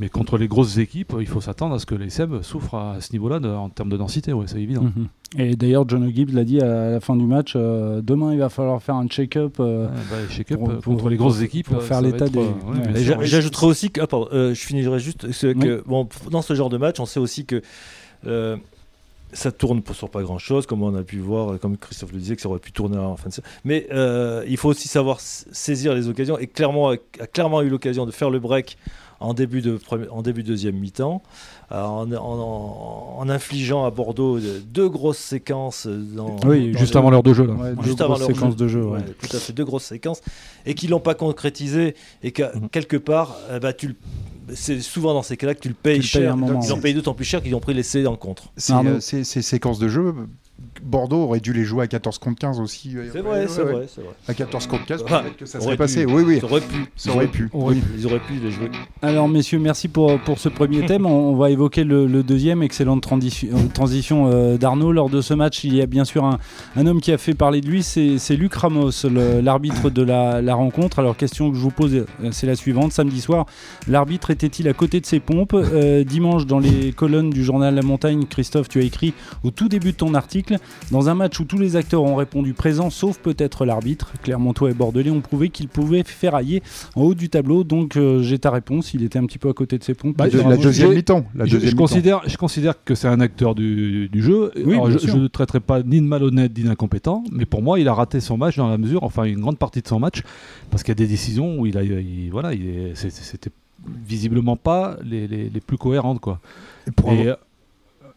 mais 0.00 0.08
contre 0.08 0.38
les 0.38 0.48
grosses 0.48 0.76
équipes, 0.78 1.14
il 1.18 1.26
faut 1.26 1.40
s'attendre 1.40 1.74
à 1.74 1.78
ce 1.78 1.86
que 1.86 1.94
les 1.94 2.10
SEB 2.10 2.42
souffrent 2.42 2.74
à 2.74 3.00
ce 3.00 3.12
niveau-là 3.12 3.38
en 3.56 3.70
termes 3.70 3.88
de 3.88 3.96
densité, 3.96 4.32
ouais, 4.32 4.46
c'est 4.46 4.60
évident. 4.60 4.82
Mmh. 4.82 5.06
Et 5.38 5.56
d'ailleurs, 5.56 5.88
John 5.88 6.08
Gibbs 6.14 6.32
l'a 6.32 6.44
dit 6.44 6.60
à 6.60 6.90
la 6.90 7.00
fin 7.00 7.16
du 7.16 7.24
match, 7.24 7.54
euh, 7.56 8.02
demain 8.02 8.32
il 8.32 8.38
va 8.38 8.48
falloir 8.48 8.82
faire 8.82 8.96
un 8.96 9.06
check-up 9.08 9.56
euh, 9.60 9.88
bah, 10.10 10.56
contre 10.84 11.08
les 11.08 11.16
grosses 11.16 11.40
équipes 11.42 11.68
pour 11.68 11.82
faire 11.82 12.02
l'état 12.02 12.28
des. 12.28 12.46
J'ajouterai 12.94 13.66
aussi 13.66 13.90
que, 13.90 14.00
ah, 14.00 14.06
euh, 14.12 14.54
je 14.54 14.60
finirai 14.60 14.98
juste 14.98 15.26
que 15.32 15.82
bon, 15.86 16.08
dans 16.30 16.42
ce 16.42 16.54
genre 16.54 16.70
de 16.70 16.76
match, 16.76 17.00
on 17.00 17.06
sait 17.06 17.20
aussi 17.20 17.46
que 17.46 17.62
ça 19.34 19.52
tourne 19.52 19.82
sur 19.92 20.08
pas 20.08 20.22
grand 20.22 20.38
chose, 20.38 20.66
comme 20.66 20.82
on 20.82 20.94
a 20.94 21.02
pu 21.02 21.18
voir, 21.18 21.58
comme 21.60 21.76
Christophe 21.76 22.12
le 22.12 22.18
disait, 22.18 22.36
que 22.36 22.42
ça 22.42 22.48
aurait 22.48 22.60
pu 22.60 22.72
tourner 22.72 22.96
en 22.96 23.16
fin 23.16 23.28
de 23.28 23.34
Mais 23.64 23.86
euh, 23.92 24.44
il 24.48 24.56
faut 24.56 24.70
aussi 24.70 24.88
savoir 24.88 25.20
saisir 25.20 25.94
les 25.94 26.08
occasions, 26.08 26.38
et 26.38 26.46
clairement 26.46 26.90
a, 26.90 26.96
clairement 27.32 27.62
eu 27.62 27.68
l'occasion 27.68 28.06
de 28.06 28.10
faire 28.10 28.30
le 28.30 28.38
break 28.38 28.78
en 29.24 29.34
début 29.34 29.62
de, 29.62 29.78
en 30.10 30.22
début 30.22 30.42
deuxième 30.42 30.76
mi-temps, 30.76 31.22
euh, 31.72 31.76
en, 31.82 33.28
infligeant 33.28 33.84
à 33.84 33.90
Bordeaux 33.90 34.38
deux 34.38 34.88
grosses 34.88 35.18
séquences. 35.18 35.86
Dans, 35.86 36.36
oui, 36.46 36.74
juste 36.76 36.96
avant 36.96 37.10
l'heure 37.10 37.22
de 37.22 37.32
jeu. 37.32 37.46
Là. 37.46 37.54
juste 37.82 38.00
avant 38.00 38.18
l'heure 38.18 38.26
séquence 38.26 38.56
de 38.56 38.68
jeu. 38.68 38.84
tout 39.20 39.36
à 39.36 39.40
fait, 39.40 39.52
deux 39.52 39.64
grosses 39.64 39.84
séquences, 39.84 40.20
et 40.66 40.74
qui 40.74 40.86
l'ont 40.86 41.00
pas 41.00 41.14
concrétisé, 41.14 41.94
et 42.22 42.32
que 42.32 42.42
mhm. 42.42 42.68
quelque 42.68 42.96
part, 42.96 43.36
eh 43.54 43.60
ben, 43.60 43.72
tu 43.72 43.88
le 43.88 43.94
c'est 44.52 44.80
souvent 44.80 45.14
dans 45.14 45.22
ces 45.22 45.36
cas-là 45.38 45.54
que 45.54 45.60
tu 45.60 45.68
le 45.68 45.74
payes 45.74 46.02
cher. 46.02 46.36
ils 46.62 46.72
ont 46.72 46.78
payé 46.80 46.94
d'autant 46.94 47.14
plus 47.14 47.24
cher 47.24 47.42
qu'ils 47.42 47.54
ont 47.54 47.60
pris 47.60 47.72
l'essai 47.72 48.06
en 48.06 48.16
contre. 48.16 48.52
Euh, 48.70 49.00
ces 49.00 49.24
séquences 49.24 49.78
de 49.78 49.88
jeu, 49.88 50.14
Bordeaux 50.84 51.22
aurait 51.22 51.40
dû 51.40 51.52
les 51.52 51.64
jouer 51.64 51.84
à 51.84 51.86
14 51.86 52.18
contre 52.18 52.38
15 52.38 52.60
aussi. 52.60 52.94
C'est 53.12 53.20
vrai, 53.20 53.46
c'est 53.48 53.62
vrai, 53.62 53.72
vrai, 53.72 53.86
À 54.28 54.34
14 54.34 54.66
contre 54.66 54.84
15, 54.84 55.02
peut-être 55.04 55.36
que 55.36 55.46
ça 55.46 55.60
serait 55.60 55.76
passé. 55.76 56.04
Oui, 56.04 56.22
oui. 56.26 56.40
Ça 56.40 56.46
aurait 56.46 56.60
pu. 56.60 56.86
Ça 56.96 57.10
aurait 57.12 57.26
pu. 57.26 57.50
Ils 57.96 58.06
auraient 58.06 58.20
pu 58.20 58.34
les 58.34 58.50
jouer. 58.50 58.70
Alors, 59.02 59.28
messieurs, 59.28 59.58
merci 59.58 59.88
pour, 59.88 60.18
pour 60.20 60.38
ce 60.38 60.48
premier 60.48 60.84
thème. 60.86 61.06
On, 61.06 61.34
va 61.36 61.50
évoquer 61.50 61.84
le, 61.84 62.22
deuxième. 62.22 62.62
Excellente 62.62 63.02
transition, 63.02 63.48
transition 63.72 64.30
euh, 64.30 64.56
d'Arnaud. 64.56 64.92
Lors 64.92 65.08
de 65.08 65.20
ce 65.20 65.34
match, 65.34 65.64
il 65.64 65.74
y 65.74 65.80
a 65.80 65.86
bien 65.86 66.04
sûr 66.04 66.24
un, 66.24 66.38
un 66.76 66.86
homme 66.86 67.00
qui 67.00 67.12
a 67.12 67.18
fait 67.18 67.34
parler 67.34 67.60
de 67.60 67.68
lui. 67.68 67.82
C'est 67.82 68.36
Luc 68.36 68.54
Ramos, 68.54 68.90
l'arbitre 69.42 69.90
de 69.90 70.02
la, 70.02 70.42
la, 70.42 70.54
rencontre. 70.54 70.98
Alors, 70.98 71.16
question 71.16 71.50
que 71.50 71.56
je 71.56 71.62
vous 71.62 71.70
pose, 71.70 71.94
euh, 71.94 72.06
c'est 72.30 72.46
la 72.46 72.56
suivante. 72.56 72.92
Samedi 72.92 73.20
soir, 73.20 73.46
l'arbitre 73.88 74.30
était-il 74.30 74.68
à 74.68 74.74
côté 74.74 75.00
de 75.00 75.06
ses 75.06 75.20
pompes? 75.20 75.54
Euh, 75.54 76.04
Dimanche, 76.04 76.46
dans 76.46 76.58
les 76.58 76.92
colonnes 76.92 77.30
du 77.30 77.42
journal 77.42 77.74
La 77.74 77.82
Montagne, 77.82 78.24
Christophe, 78.28 78.68
tu 78.68 78.80
as 78.80 78.82
écrit 78.82 79.14
au 79.42 79.50
tout 79.50 79.68
début 79.68 79.92
de 79.92 79.96
ton 79.96 80.14
article 80.14 80.58
dans 80.90 81.08
un 81.08 81.14
match 81.14 81.38
où 81.40 81.44
tous 81.44 81.58
les 81.58 81.76
acteurs 81.76 82.02
ont 82.02 82.16
répondu 82.16 82.52
présent, 82.52 82.90
sauf 82.90 83.18
peut-être 83.18 83.64
l'arbitre, 83.64 84.12
Clermontois 84.22 84.70
et 84.70 84.74
Bordelais 84.74 85.10
ont 85.10 85.20
prouvé 85.20 85.48
qu'ils 85.48 85.68
pouvaient 85.68 86.02
ferrailler 86.04 86.62
en 86.94 87.02
haut 87.02 87.14
du 87.14 87.28
tableau. 87.28 87.64
Donc 87.64 87.96
euh, 87.96 88.22
j'ai 88.22 88.38
ta 88.38 88.50
réponse, 88.50 88.94
il 88.94 89.02
était 89.02 89.18
un 89.18 89.26
petit 89.26 89.38
peu 89.38 89.48
à 89.48 89.52
côté 89.52 89.78
de 89.78 89.84
ses 89.84 89.94
pompes. 89.94 90.16
Bah, 90.16 90.26
la 90.28 90.56
deuxième 90.56 90.94
mi-temps. 90.94 91.24
Je, 91.44 91.74
considère, 91.74 92.22
je 92.26 92.36
considère 92.36 92.82
que 92.84 92.94
c'est 92.94 93.08
un 93.08 93.20
acteur 93.20 93.54
du, 93.54 94.08
jeu. 94.14 94.52
je 94.56 95.16
ne 95.16 95.28
traiterai 95.28 95.60
pas 95.60 95.82
ni 95.82 96.00
de 96.00 96.06
malhonnête 96.06 96.56
ni 96.56 96.64
d'incompétent, 96.64 97.24
mais 97.32 97.46
pour 97.46 97.62
moi, 97.62 97.80
il 97.80 97.88
a 97.88 97.94
raté 97.94 98.20
son 98.20 98.36
match 98.36 98.56
dans 98.56 98.68
la 98.68 98.78
mesure, 98.78 99.02
enfin 99.04 99.24
une 99.24 99.40
grande 99.40 99.58
partie 99.58 99.80
de 99.80 99.88
son 99.88 99.98
match, 99.98 100.22
parce 100.70 100.82
qu'il 100.82 100.90
y 100.90 100.92
a 100.92 100.96
des 100.96 101.06
décisions 101.06 101.58
où 101.58 101.66
il 101.66 101.78
a, 101.78 101.82
voilà, 102.30 102.50
c'était 102.94 103.50
visiblement 104.06 104.56
pas 104.56 104.96
les, 105.04 105.26
les, 105.26 105.60
plus 105.60 105.76
cohérentes 105.76 106.20
quoi. 106.20 106.40
Et 107.10 107.28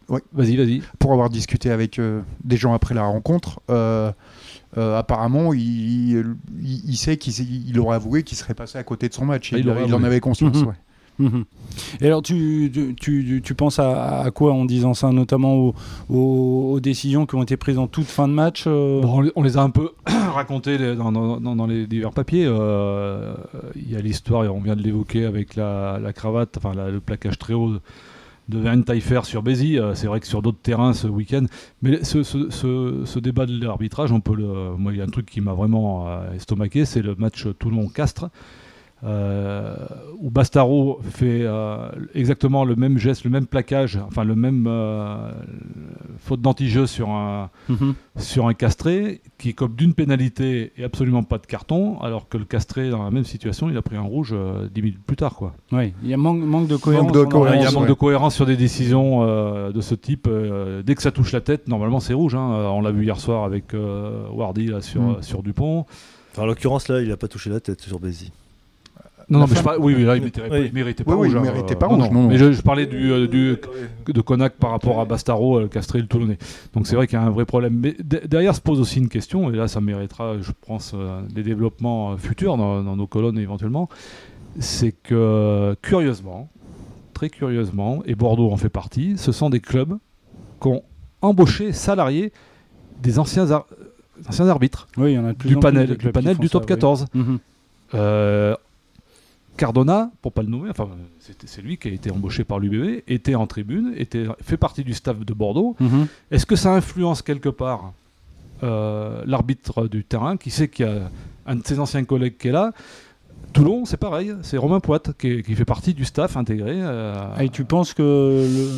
Vas-y, 0.08 0.56
vas-y. 0.56 0.82
Pour 0.98 1.12
avoir 1.12 1.28
discuté 1.28 1.70
avec 1.70 1.98
euh, 1.98 2.22
des 2.42 2.56
gens 2.56 2.72
après 2.72 2.94
la 2.94 3.02
rencontre, 3.02 3.60
euh, 3.70 4.10
euh, 4.78 4.98
apparemment, 4.98 5.52
il, 5.52 6.34
il, 6.62 6.96
sait 6.96 7.18
qu'il 7.18 7.78
aurait 7.78 7.96
avoué 7.96 8.22
qu'il 8.22 8.38
serait 8.38 8.54
passé 8.54 8.78
à 8.78 8.84
côté 8.84 9.08
de 9.08 9.14
son 9.14 9.26
match. 9.26 9.52
Ah, 9.52 9.58
il, 9.58 9.94
en 9.94 10.02
avait 10.02 10.20
conscience. 10.20 10.56
Mhm. 10.62 10.74
Mhm. 11.18 11.44
Et 12.00 12.06
alors, 12.06 12.22
tu, 12.22 12.70
tu, 12.98 13.42
tu, 13.44 13.54
penses 13.54 13.80
à, 13.80 14.30
quoi 14.32 14.52
en 14.54 14.64
disant 14.64 14.94
ça, 14.94 15.10
notamment 15.10 15.74
aux, 16.08 16.78
décisions 16.80 17.26
qui 17.26 17.34
ont 17.34 17.42
été 17.42 17.56
prises 17.56 17.78
en 17.78 17.88
toute 17.88 18.06
fin 18.06 18.28
de 18.28 18.32
match 18.32 18.66
on, 18.66 19.42
les 19.42 19.56
a 19.56 19.62
un 19.62 19.70
peu 19.70 19.90
racontées 20.06 20.94
dans, 20.94 21.10
dans, 21.10 21.40
dans, 21.40 21.66
les 21.66 21.86
divers 21.88 22.12
papiers. 22.12 22.44
Il 22.44 23.90
y 23.90 23.96
a 23.96 24.00
l'histoire, 24.00 24.54
on 24.54 24.60
vient 24.60 24.76
de 24.76 24.82
l'évoquer 24.82 25.24
avec 25.24 25.56
la, 25.56 25.98
la 26.00 26.12
cravate, 26.12 26.56
enfin 26.56 26.72
le 26.72 27.00
plaquage 27.00 27.36
très 27.36 27.52
haut 27.52 27.78
de 28.48 28.58
Van 28.58 28.80
Taifer 28.82 29.20
sur 29.24 29.42
Bézi. 29.42 29.78
Euh, 29.78 29.94
c'est 29.94 30.06
vrai 30.06 30.20
que 30.20 30.26
sur 30.26 30.42
d'autres 30.42 30.60
terrains 30.60 30.92
ce 30.92 31.06
week-end. 31.06 31.44
Mais 31.82 32.02
ce, 32.04 32.22
ce, 32.22 33.18
débat 33.18 33.46
de 33.46 33.64
l'arbitrage, 33.64 34.12
on 34.12 34.20
peut 34.20 34.34
le. 34.34 34.76
Moi, 34.76 34.92
il 34.92 34.98
y 34.98 35.00
a 35.00 35.04
un 35.04 35.08
truc 35.08 35.26
qui 35.26 35.40
m'a 35.40 35.52
vraiment 35.52 36.08
euh, 36.08 36.32
estomaqué, 36.32 36.84
c'est 36.84 37.02
le 37.02 37.14
match 37.14 37.46
Toulon-Castres. 37.58 38.30
Euh, 39.04 39.76
où 40.20 40.28
Bastaro 40.28 40.98
fait 41.08 41.42
euh, 41.42 41.88
exactement 42.14 42.64
le 42.64 42.74
même 42.74 42.98
geste, 42.98 43.22
le 43.22 43.30
même 43.30 43.46
plaquage, 43.46 43.96
enfin 44.08 44.24
le 44.24 44.34
même 44.34 44.66
euh, 44.68 45.30
faute 46.18 46.40
d'anti-jeu 46.40 46.86
sur 46.86 47.10
un, 47.10 47.50
mhm. 47.68 47.94
sur 48.16 48.48
un 48.48 48.54
castré 48.54 49.20
qui 49.38 49.54
cope 49.54 49.76
d'une 49.76 49.94
pénalité 49.94 50.72
et 50.76 50.82
absolument 50.82 51.22
pas 51.22 51.38
de 51.38 51.46
carton, 51.46 52.00
alors 52.00 52.28
que 52.28 52.38
le 52.38 52.44
castré 52.44 52.90
dans 52.90 53.04
la 53.04 53.12
même 53.12 53.24
situation, 53.24 53.70
il 53.70 53.76
a 53.76 53.82
pris 53.82 53.96
un 53.96 54.02
rouge 54.02 54.34
10 54.74 54.82
minutes 54.82 55.04
plus 55.06 55.16
tard. 55.16 55.36
Quoi. 55.36 55.54
Oui, 55.70 55.92
il 56.02 56.08
y 56.08 56.14
a 56.14 56.16
manque, 56.16 56.42
manque 56.42 56.66
de 56.66 56.76
cohérence. 56.76 57.12
il 57.14 57.62
y 57.62 57.66
a 57.66 57.70
manque 57.70 57.86
de 57.86 57.92
cohérence 57.92 58.34
sur 58.34 58.46
des 58.46 58.56
décisions 58.56 59.24
de 59.70 59.80
ce 59.80 59.94
type. 59.94 60.28
dès 60.84 60.94
que 60.96 61.02
ça 61.02 61.12
touche 61.12 61.30
la 61.30 61.40
tête, 61.40 61.68
normalement 61.68 62.00
c'est 62.00 62.14
rouge. 62.14 62.34
Hein. 62.34 62.48
On 62.72 62.80
l'a 62.80 62.90
vu 62.90 63.04
hier 63.04 63.20
soir 63.20 63.44
avec 63.44 63.74
Wardy 63.74 64.66
là, 64.66 64.80
sur, 64.80 65.02
mhm. 65.02 65.22
sur 65.22 65.44
Dupont. 65.44 65.86
Enfin, 66.32 66.42
en 66.42 66.46
l'occurrence, 66.46 66.88
là, 66.88 67.00
il 67.00 67.08
n'a 67.08 67.16
pas 67.16 67.28
touché 67.28 67.48
la 67.48 67.60
tête 67.60 67.80
sur 67.80 68.00
Bézi. 68.00 68.32
Non, 69.30 69.40
non, 69.40 69.46
mais 69.46 69.56
je 69.56 69.80
oui, 69.80 69.94
oui, 69.94 70.04
là, 70.04 70.16
il 70.16 70.22
ne 70.22 70.70
méritait 70.72 71.04
pas 71.04 71.14
rouge. 71.14 71.28
il 71.30 71.40
méritait 71.40 71.74
pas 71.74 71.86
rouge. 71.86 72.10
Non, 72.10 72.28
Mais 72.28 72.38
je, 72.38 72.62
parlais 72.62 72.86
du, 72.86 73.12
euh, 73.12 73.26
du, 73.26 73.56
de 74.06 74.20
Konak 74.22 74.54
par 74.54 74.70
rapport 74.70 75.00
à 75.00 75.04
Bastaro, 75.04 75.58
euh, 75.58 75.68
Castré, 75.68 76.00
le 76.00 76.06
Toulonnais. 76.06 76.38
Donc 76.72 76.86
c'est 76.86 76.96
vrai 76.96 77.06
qu'il 77.06 77.18
y 77.18 77.22
a 77.22 77.24
un 77.24 77.30
vrai 77.30 77.44
problème. 77.44 77.78
Mais 77.78 77.94
derrière 78.02 78.54
se 78.54 78.60
pose 78.62 78.80
aussi 78.80 78.98
une 78.98 79.08
question, 79.08 79.52
et 79.52 79.56
là, 79.56 79.68
ça 79.68 79.82
méritera, 79.82 80.40
je 80.40 80.52
pense, 80.66 80.92
euh, 80.94 81.20
des 81.28 81.42
développements 81.42 82.16
futurs 82.16 82.56
dans, 82.56 82.82
nos 82.82 83.06
colonnes 83.06 83.38
éventuellement. 83.38 83.90
C'est 84.60 84.92
que, 84.92 85.76
curieusement, 85.82 86.48
très 87.12 87.28
curieusement, 87.28 88.02
et 88.06 88.14
Bordeaux 88.14 88.50
en 88.50 88.56
fait 88.56 88.70
partie, 88.70 89.18
ce 89.18 89.30
sont 89.30 89.50
des 89.50 89.60
clubs 89.60 89.98
qui 90.60 90.68
ont 90.68 90.82
embauché, 91.20 91.72
salarié 91.72 92.32
des 93.02 93.18
anciens, 93.18 93.46
anciens 94.26 94.48
arbitres 94.48 94.88
oui, 94.96 95.12
il 95.12 95.14
y 95.16 95.18
en 95.18 95.26
a 95.26 95.32
de 95.32 95.36
plus 95.36 95.50
du, 95.50 95.56
panel, 95.56 95.96
du 95.96 96.10
panel 96.12 96.38
du 96.38 96.48
top 96.48 96.64
14. 96.64 97.06
Mhm. 97.12 97.38
Cardona, 99.58 100.10
pour 100.22 100.32
pas 100.32 100.42
le 100.42 100.48
nommer, 100.48 100.70
enfin 100.70 100.88
c'est 101.44 101.60
lui 101.60 101.76
qui 101.76 101.88
a 101.88 101.92
été 101.92 102.10
embauché 102.10 102.44
par 102.44 102.58
l'UBB, 102.58 103.02
était 103.06 103.34
en 103.34 103.46
tribune, 103.46 103.92
était, 103.96 104.26
fait 104.40 104.56
partie 104.56 104.84
du 104.84 104.94
staff 104.94 105.18
de 105.18 105.34
Bordeaux. 105.34 105.76
Mhm. 105.80 106.06
Est-ce 106.30 106.46
que 106.46 106.56
ça 106.56 106.72
influence 106.74 107.20
quelque 107.20 107.50
part 107.50 107.92
euh, 108.62 109.22
l'arbitre 109.26 109.86
du 109.88 110.02
terrain 110.04 110.36
qui 110.36 110.50
sait 110.50 110.68
qu'il 110.68 110.86
y 110.86 110.88
a 110.88 111.10
un 111.46 111.56
de 111.56 111.66
ses 111.66 111.78
anciens 111.78 112.04
collègues 112.04 112.36
qui 112.38 112.48
est 112.48 112.52
là? 112.52 112.72
Toulon, 113.52 113.84
c'est 113.84 113.96
pareil, 113.96 114.34
c'est 114.42 114.56
Romain 114.58 114.80
Poite 114.80 115.12
qui, 115.18 115.42
qui 115.42 115.54
fait 115.54 115.64
partie 115.64 115.94
du 115.94 116.04
staff 116.04 116.36
intégré. 116.36 116.74
euh, 116.76 117.36
Et 117.40 117.48
tu 117.48 117.64
penses 117.64 117.94
que 117.94 118.02
le- 118.02 118.70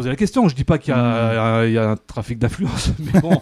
poser 0.00 0.08
la 0.10 0.16
question. 0.16 0.48
Je 0.48 0.54
dis 0.54 0.64
pas 0.64 0.78
qu'il 0.78 0.94
y, 0.94 0.96
a- 0.96 1.66
y 1.66 1.78
a 1.78 1.90
un 1.90 1.96
trafic 1.96 2.38
d'influence, 2.38 2.90
mais 3.14 3.20
bon, 3.20 3.40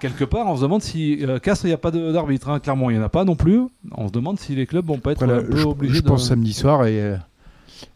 quelque 0.00 0.24
part, 0.24 0.46
on 0.46 0.56
se 0.56 0.62
demande 0.62 0.82
si 0.82 1.24
euh, 1.24 1.38
Castres, 1.38 1.64
il 1.66 1.68
n'y 1.68 1.74
a 1.74 1.78
pas 1.78 1.90
de- 1.90 2.12
d'arbitre. 2.12 2.48
hein. 2.50 2.58
Clairement, 2.60 2.90
il 2.90 2.96
n'y 2.96 3.02
en 3.02 3.06
a 3.06 3.08
pas 3.08 3.24
non 3.24 3.36
plus. 3.36 3.60
On 3.92 4.08
se 4.08 4.12
demande 4.12 4.38
si 4.38 4.54
les 4.54 4.66
clubs 4.66 4.86
vont 4.86 4.98
pas 4.98 5.12
être 5.12 5.22
Après, 5.22 5.34
là, 5.36 5.42
un 5.42 5.44
peu 5.50 5.56
je, 5.56 5.66
obligés 5.66 5.94
je 5.94 6.00
de. 6.02 6.08
pense 6.08 6.28
samedi 6.28 6.52
soir 6.52 6.86
et, 6.86 7.00
euh, 7.00 7.16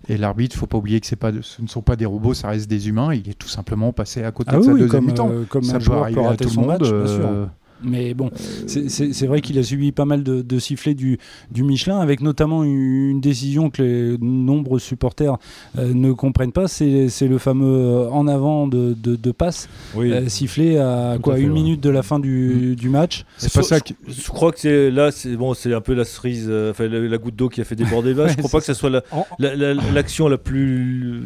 et 0.09 0.17
l'arbitre, 0.17 0.57
faut 0.57 0.67
pas 0.67 0.79
oublier 0.79 1.01
que 1.01 1.07
c'est 1.07 1.17
pas, 1.17 1.33
de- 1.33 1.41
ce 1.43 1.63
ne 1.63 1.67
sont 1.69 1.83
pas 1.83 1.97
des 1.97 2.07
robots, 2.07 2.35
ça 2.35 2.49
reste 2.49 2.69
des 2.69 2.89
humains. 2.89 3.13
Il 3.15 3.29
est 3.29 3.39
tout 3.39 3.49
simplement 3.49 3.93
passé 3.93 4.23
à 4.25 4.31
côté 4.31 4.51
Ah 4.53 4.59
de 4.59 4.61
oui, 4.61 4.67
sa 4.67 4.73
deuxième 4.79 5.05
mi-temps. 5.07 5.31
euh, 5.31 5.45
comme 5.49 5.63
ça 5.65 5.77
un 5.77 5.81
peut 5.81 5.93
arriver 5.93 6.25
à 6.25 6.37
tout 6.37 6.49
son 6.49 6.61
le 6.63 6.67
monde. 6.69 6.81
match, 6.81 6.91
bien 6.93 7.07
sûr. 7.07 7.27
euh, 7.27 7.47
Mais 7.83 8.15
bon, 8.15 8.31
c'est- 8.67 9.27
vrai 9.27 9.41
qu'il 9.41 9.59
a 9.59 9.63
subi 9.63 9.93
pas 9.93 10.05
mal 10.05 10.23
de, 10.23 10.43
de 10.43 10.59
sifflets 10.59 10.95
du, 10.95 11.19
du 11.51 11.63
Michelin, 11.63 11.99
avec 11.99 12.21
notamment 12.21 12.63
une, 12.65 13.21
décision 13.21 13.71
que 13.71 13.83
les 13.83 14.19
nombreux 14.21 14.79
supporters 14.79 15.37
euh, 15.79 15.93
ne 15.95 16.13
comprennent 16.13 16.53
pas, 16.53 16.69
c'est 16.69 17.09
le 17.23 17.39
fameux 17.39 17.67
euh, 17.67 18.09
en 18.11 18.27
avant 18.29 18.67
de, 18.69 18.95
de, 19.03 19.17
de 19.17 19.31
passe 19.33 19.69
Oui. 19.95 20.13
euh, 20.13 20.29
sifflé 20.29 20.77
à 20.79 21.15
Tout 21.17 21.23
quoi 21.23 21.35
à 21.35 21.37
fait, 21.37 21.43
une 21.43 21.49
ouais. 21.49 21.55
minute 21.55 21.81
de 21.83 21.91
la 21.91 22.03
fin 22.03 22.19
du, 22.19 22.77
du 22.77 22.89
match. 22.89 23.25
C'est 23.39 23.53
pas 23.53 23.61
Je- 23.63 23.67
ça 23.67 23.79
je, 24.09 24.29
crois 24.29 24.53
que 24.53 24.61
c'est 24.61 24.91
là, 24.91 25.11
c'est 25.11 25.37
bon, 25.37 25.55
c'est 25.55 25.73
un 25.75 25.81
peu 25.81 25.95
la 25.95 26.05
cerise, 26.05 26.47
euh, 26.49 26.71
enfin 26.71 26.87
la, 26.89 27.01
la 27.01 27.19
goutte 27.19 27.37
d'eau 27.37 27.49
qui 27.49 27.61
a 27.61 27.65
fait 27.65 27.77
déborder 27.77 28.15
là. 28.15 28.25
Ouais, 28.25 28.31
je 28.31 28.35
crois 28.37 28.49
c'est 28.49 28.57
pas 28.57 28.61
que 28.61 28.67
ce 28.67 28.75
soit 28.75 28.91
la- 28.91 29.03
En- 29.13 29.27
la- 29.39 29.55
la- 29.57 29.75
l'action 29.75 30.29
la, 30.29 30.39
plus, 30.39 31.23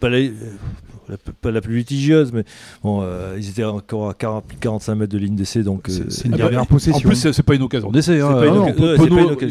pas 0.00 0.08
la, 1.08 1.16
pas 1.16 1.50
la 1.50 1.60
plus 1.60 1.76
litigieuse, 1.76 2.32
mais 2.32 2.44
bon, 2.82 3.00
euh, 3.02 3.36
ils 3.38 3.48
étaient 3.50 3.64
encore 3.64 4.08
à 4.10 4.14
40, 4.14 4.44
plus 4.44 4.56
de 4.56 4.60
45 4.60 4.94
mètres 4.94 5.12
de 5.12 5.18
ligne 5.18 5.34
d'essai, 5.36 5.62
donc. 5.62 5.84
C'est 5.88 6.02
euh, 6.02 6.04
c'est 6.10 6.24
une 6.26 6.34
Ah 6.34 6.36
bah, 6.36 6.42
dernière 6.44 6.62
En 6.62 6.66
possession. 6.66 7.08
plus, 7.08 7.32
c'est 7.32 7.42
pas 7.42 7.54
une 7.54 7.62
occasion 7.62 7.90
d'essai. 7.90 8.20
hein. 8.20 8.34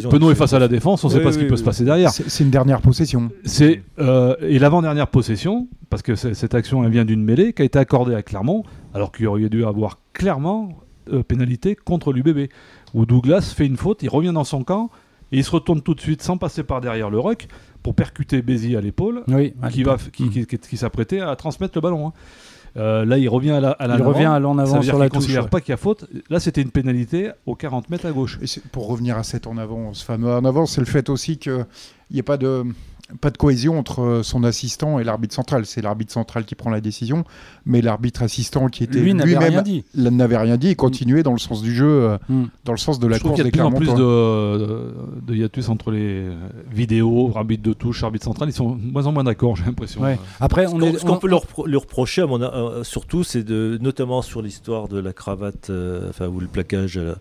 Penaud- 0.09 0.31
est 0.31 0.35
face 0.35 0.53
à 0.53 0.59
la 0.59 0.67
défense, 0.67 1.03
on 1.03 1.07
ne 1.07 1.11
sait 1.13 1.19
Oui, 1.19 1.23
pas 1.23 1.31
ce 1.31 1.37
qui 1.37 1.43
oui, 1.43 1.49
peut 1.49 1.55
oui. 1.55 1.59
se 1.59 1.63
passer 1.63 1.83
derrière. 1.83 2.11
C'est 2.11 2.43
une 2.43 2.49
dernière 2.49 2.81
possession. 2.81 3.29
C'est 3.45 3.81
euh, 3.99 4.35
et 4.41 4.59
l'avant-dernière 4.59 5.07
possession, 5.07 5.67
parce 5.89 6.01
que 6.01 6.15
cette 6.15 6.53
action 6.55 6.83
elle 6.83 6.91
vient 6.91 7.05
d'une 7.05 7.23
mêlée 7.23 7.53
qui 7.53 7.61
a 7.61 7.65
été 7.65 7.79
accordée 7.79 8.15
à 8.15 8.21
Clermont, 8.23 8.63
alors 8.93 9.11
qu'il 9.11 9.27
aurait 9.27 9.49
dû 9.49 9.65
avoir 9.65 9.99
clairement 10.13 10.69
euh, 11.11 11.23
pénalité 11.23 11.75
contre 11.75 12.13
l'UBB, 12.13 12.49
où 12.93 13.05
Douglas 13.05 13.53
fait 13.55 13.65
une 13.65 13.77
faute, 13.77 14.03
il 14.03 14.09
revient 14.09 14.31
dans 14.33 14.43
son 14.43 14.63
camp 14.63 14.89
et 15.33 15.37
il 15.39 15.43
se 15.43 15.51
retourne 15.51 15.81
tout 15.81 15.93
de 15.95 15.99
suite 15.99 16.21
sans 16.21 16.37
passer 16.37 16.63
par 16.63 16.79
derrière 16.79 17.09
le 17.09 17.19
ruck 17.19 17.47
pour 17.81 17.93
percuter 17.95 18.41
Bézi 18.41 18.77
à 18.77 18.81
l'épaule, 18.81 19.23
Oui, 19.27 19.53
qui 19.71 19.83
va 19.83 19.97
qui, 20.13 20.29
qui- 20.29 20.45
qui- 20.45 20.57
qui 20.57 20.77
s'apprêtait 20.77 21.19
à 21.19 21.35
transmettre 21.35 21.73
le 21.75 21.81
ballon. 21.81 22.07
hein. 22.07 22.13
Euh, 22.75 23.05
là, 23.05 23.19
il 23.19 23.29
revient 23.29 23.51
à 23.51 23.59
la, 23.59 23.69
à 23.71 23.85
la 23.85 23.97
il 23.97 24.01
revient 24.01 24.23
à 24.25 24.39
l'en 24.39 24.55
Ça 24.55 24.61
avant 24.63 24.81
sur 24.81 24.97
la 24.97 25.05
ne 25.05 25.09
touche. 25.09 25.17
considère 25.19 25.43
ouais. 25.43 25.49
pas 25.49 25.61
qu'il 25.61 25.69
y 25.69 25.73
a 25.73 25.77
faute. 25.77 26.05
Là, 26.31 26.39
c'était 26.39 26.61
une 26.63 26.71
pénalité 26.71 27.29
aux 27.45 27.53
40 27.55 27.89
mètres 27.91 28.07
à 28.07 28.11
gauche. 28.11 28.39
Et 28.41 28.47
c'est- 28.47 28.63
pour 28.71 28.87
revenir 28.87 29.15
à 29.17 29.21
cet 29.23 29.45
en 29.45 29.57
avant, 29.57 29.93
ce 29.93 30.03
fameux 30.03 30.31
en 30.33 30.43
avant, 30.43 30.65
c'est 30.65 30.81
le 30.81 30.87
fait 30.87 31.09
aussi 31.09 31.37
qu'il 31.37 31.65
n'y 32.09 32.17
ait 32.19 32.23
pas 32.23 32.37
de, 32.37 32.63
pas 33.21 33.29
de 33.29 33.37
cohésion 33.37 33.77
entre 33.77 34.01
euh, 34.01 34.23
son 34.23 34.43
assistant 34.43 34.97
et 34.97 35.03
l'arbitre 35.03 35.35
central. 35.35 35.65
C'est 35.65 35.81
l'arbitre 35.81 36.11
central 36.13 36.45
qui 36.45 36.55
prend 36.55 36.69
la 36.69 36.81
décision, 36.81 37.25
mais 37.65 37.81
l'arbitre 37.81 38.23
assistant 38.23 38.69
qui 38.69 38.83
était 38.85 38.99
Lui 38.99 39.13
n'avait 39.13 39.37
rien 39.37 39.47
lui-même 39.49 39.63
dit. 39.63 39.83
là, 39.93 40.09
n'avait 40.09 40.37
rien 40.37 40.57
dit 40.57 40.69
et 40.69 40.75
continuait 40.75 41.21
dans 41.21 41.33
le 41.33 41.37
sens 41.37 41.61
du 41.61 41.73
jeu, 41.75 41.85
euh, 41.85 42.17
Mm. 42.29 42.43
dans 42.65 42.71
le 42.71 42.77
sens 42.77 42.99
de 42.99 43.07
la 43.07 43.15
Je 43.17 43.19
trouve 43.19 43.31
course 43.31 43.43
qu'il 43.43 43.45
y 43.45 43.61
a 43.61 43.65
des 43.67 43.69
de 43.71 43.75
plus 43.77 43.89
en 43.89 43.95
plus 43.95 44.01
de, 44.01 44.93
de 45.27 45.35
hiatus 45.35 45.69
entre 45.69 45.91
les 45.91 46.27
vidéos, 46.71 47.31
arbitre 47.35 47.63
de 47.63 47.73
touche, 47.73 48.03
arbitre 48.03 48.25
central. 48.25 48.49
Ils 48.49 48.53
sont 48.53 48.75
de 48.75 48.91
moins 48.91 49.05
en 49.05 49.11
moins 49.11 49.23
d'accord, 49.23 49.55
j'ai 49.55 49.65
l'impression. 49.65 50.01
Ouais. 50.01 50.17
Après, 50.39 50.65
Ce 50.67 50.71
on 50.73 50.79
qu'on 50.79 50.85
est, 50.85 50.97
ce 50.97 51.05
qu'on 51.05 51.13
on- 51.13 51.17
peut 51.19 51.27
leur, 51.27 51.45
pro- 51.45 51.67
leur 51.67 51.81
reprocher, 51.81 52.21
à 52.21 52.25
mon 52.27 52.41
a- 52.41 52.53
euh, 52.53 52.83
surtout, 52.83 53.23
c'est 53.23 53.43
de, 53.43 53.77
notamment 53.81 54.21
sur 54.21 54.41
l'histoire 54.41 54.87
de 54.87 54.99
la 54.99 55.13
cravate, 55.13 55.69
euh, 55.69 56.09
enfin, 56.09 56.27
ou 56.27 56.39
le 56.39 56.47
plaquage 56.47 56.97
euh, 56.97 57.15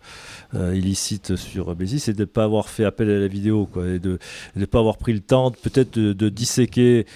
euh, 0.55 0.75
illicite 0.77 1.37
sur 1.37 1.75
Bézi, 1.75 1.99
c'est 2.01 2.13
de 2.15 2.21
ne 2.21 2.25
pas 2.25 2.45
avoir 2.45 2.69
fait 2.69 2.85
appel 2.85 3.11
à 3.11 3.19
la 3.19 3.27
vidéo, 3.29 3.69
quoi, 3.71 3.89
et 3.89 3.99
de 3.99 4.19
ne 4.57 4.65
pas 4.65 4.79
avoir 4.79 4.97
pris 4.97 5.13
le 5.13 5.21
temps, 5.21 5.51
de- 5.51 5.57
peut-être 5.73 5.99
de, 5.99 6.13
de 6.13 6.29
disséquer 6.29 7.07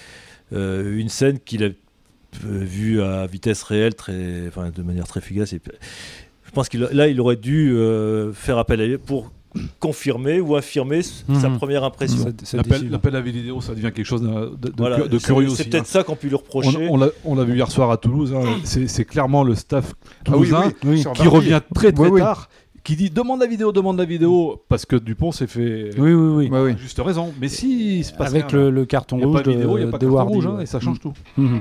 euh, 0.53 0.97
une 0.97 1.09
scène 1.09 1.39
qu'il 1.39 1.63
a 1.63 1.67
euh, 1.67 1.71
vue 2.43 3.01
à 3.01 3.25
vitesse 3.27 3.63
réelle, 3.63 3.95
très, 3.95 4.47
enfin, 4.47 4.69
de 4.75 4.81
manière 4.83 5.07
très 5.07 5.21
fugace. 5.21 5.53
Et, 5.53 5.61
je 6.45 6.51
pense 6.51 6.69
qu'il 6.69 6.83
a- 6.83 6.93
là, 6.93 7.07
il 7.07 7.19
aurait 7.21 7.35
dû 7.35 7.71
euh, 7.73 8.31
faire 8.33 8.57
appel 8.57 8.81
à 8.81 8.85
elle 8.85 8.99
pour 8.99 9.31
confirmer 9.79 10.39
ou 10.39 10.55
affirmer 10.55 10.99
s- 10.99 11.25
sa 11.41 11.49
Mhm. 11.49 11.57
première 11.57 11.83
impression. 11.83 12.25
L'appel 12.91 13.15
à 13.15 13.19
la 13.19 13.21
vidéo, 13.21 13.59
ça 13.61 13.73
devient 13.73 13.91
quelque 13.93 14.05
chose 14.05 14.21
de, 14.21 14.55
de- 14.69 14.73
Voilà, 14.77 14.99
de 15.07 15.17
curieux 15.17 15.49
C'est 15.49 15.65
peut-être 15.69 15.81
hein. 15.83 15.85
ça 15.87 16.03
qu'on 16.03 16.15
peut 16.15 16.27
lui 16.27 16.35
reprocher. 16.35 16.87
On, 16.89 16.99
on 17.25 17.35
l'a- 17.35 17.43
vu 17.43 17.55
hier 17.55 17.71
soir 17.71 17.89
à 17.91 17.97
Toulouse. 17.97 18.33
hein. 18.35 18.43
C'est 18.63 19.05
clairement 19.05 19.43
le 19.43 19.55
staff 19.55 19.93
Ah 19.93 20.11
oui, 20.37 20.49
toulousain 20.49 20.63
oui, 20.67 20.73
oui, 20.85 21.01
sur 21.01 21.13
qui 21.13 21.27
revient 21.27 21.61
très 21.73 21.91
très 21.91 22.03
Oui, 22.03 22.09
oui. 22.13 22.19
tard, 22.21 22.49
qui 22.87 22.95
dit 22.95 23.09
demande 23.09 23.41
la 23.41 23.47
vidéo, 23.47 23.73
demande 23.73 23.97
la 23.97 24.05
vidéo, 24.05 24.63
parce 24.69 24.85
que 24.85 24.95
Dupont 24.95 25.33
s'est 25.33 25.45
fait 25.45 25.89
Oui, 25.97 26.13
oui, 26.13 26.47
oui. 26.47 26.49
Ouais, 26.49 26.61
oui. 26.71 26.75
juste 26.79 26.97
raison. 27.01 27.33
Mais 27.41 27.49
si 27.49 27.97
il 27.99 28.03
se 28.05 28.13
passe 28.13 28.29
Avec 28.29 28.51
rien, 28.51 28.61
le, 28.61 28.69
le 28.69 28.85
carton 28.85 29.17
il 29.17 29.19
n'y 29.19 29.23
a 29.23 29.27
rouge 29.27 29.35
pas 29.35 29.43
de 29.43 29.51
vidéo, 29.51 29.77
il 29.77 29.81
n'y 29.81 29.83
a 29.83 29.85
de, 29.87 29.91
pas 29.91 29.97
de 29.97 30.05
de 30.05 30.09
carton 30.09 30.15
Wardy, 30.15 30.33
rouge, 30.33 30.47
hein, 30.47 30.55
ouais. 30.55 30.63
et 30.63 30.67
ça 30.67 30.79
change 30.79 31.01
tout. 31.01 31.11
Mhm. 31.35 31.59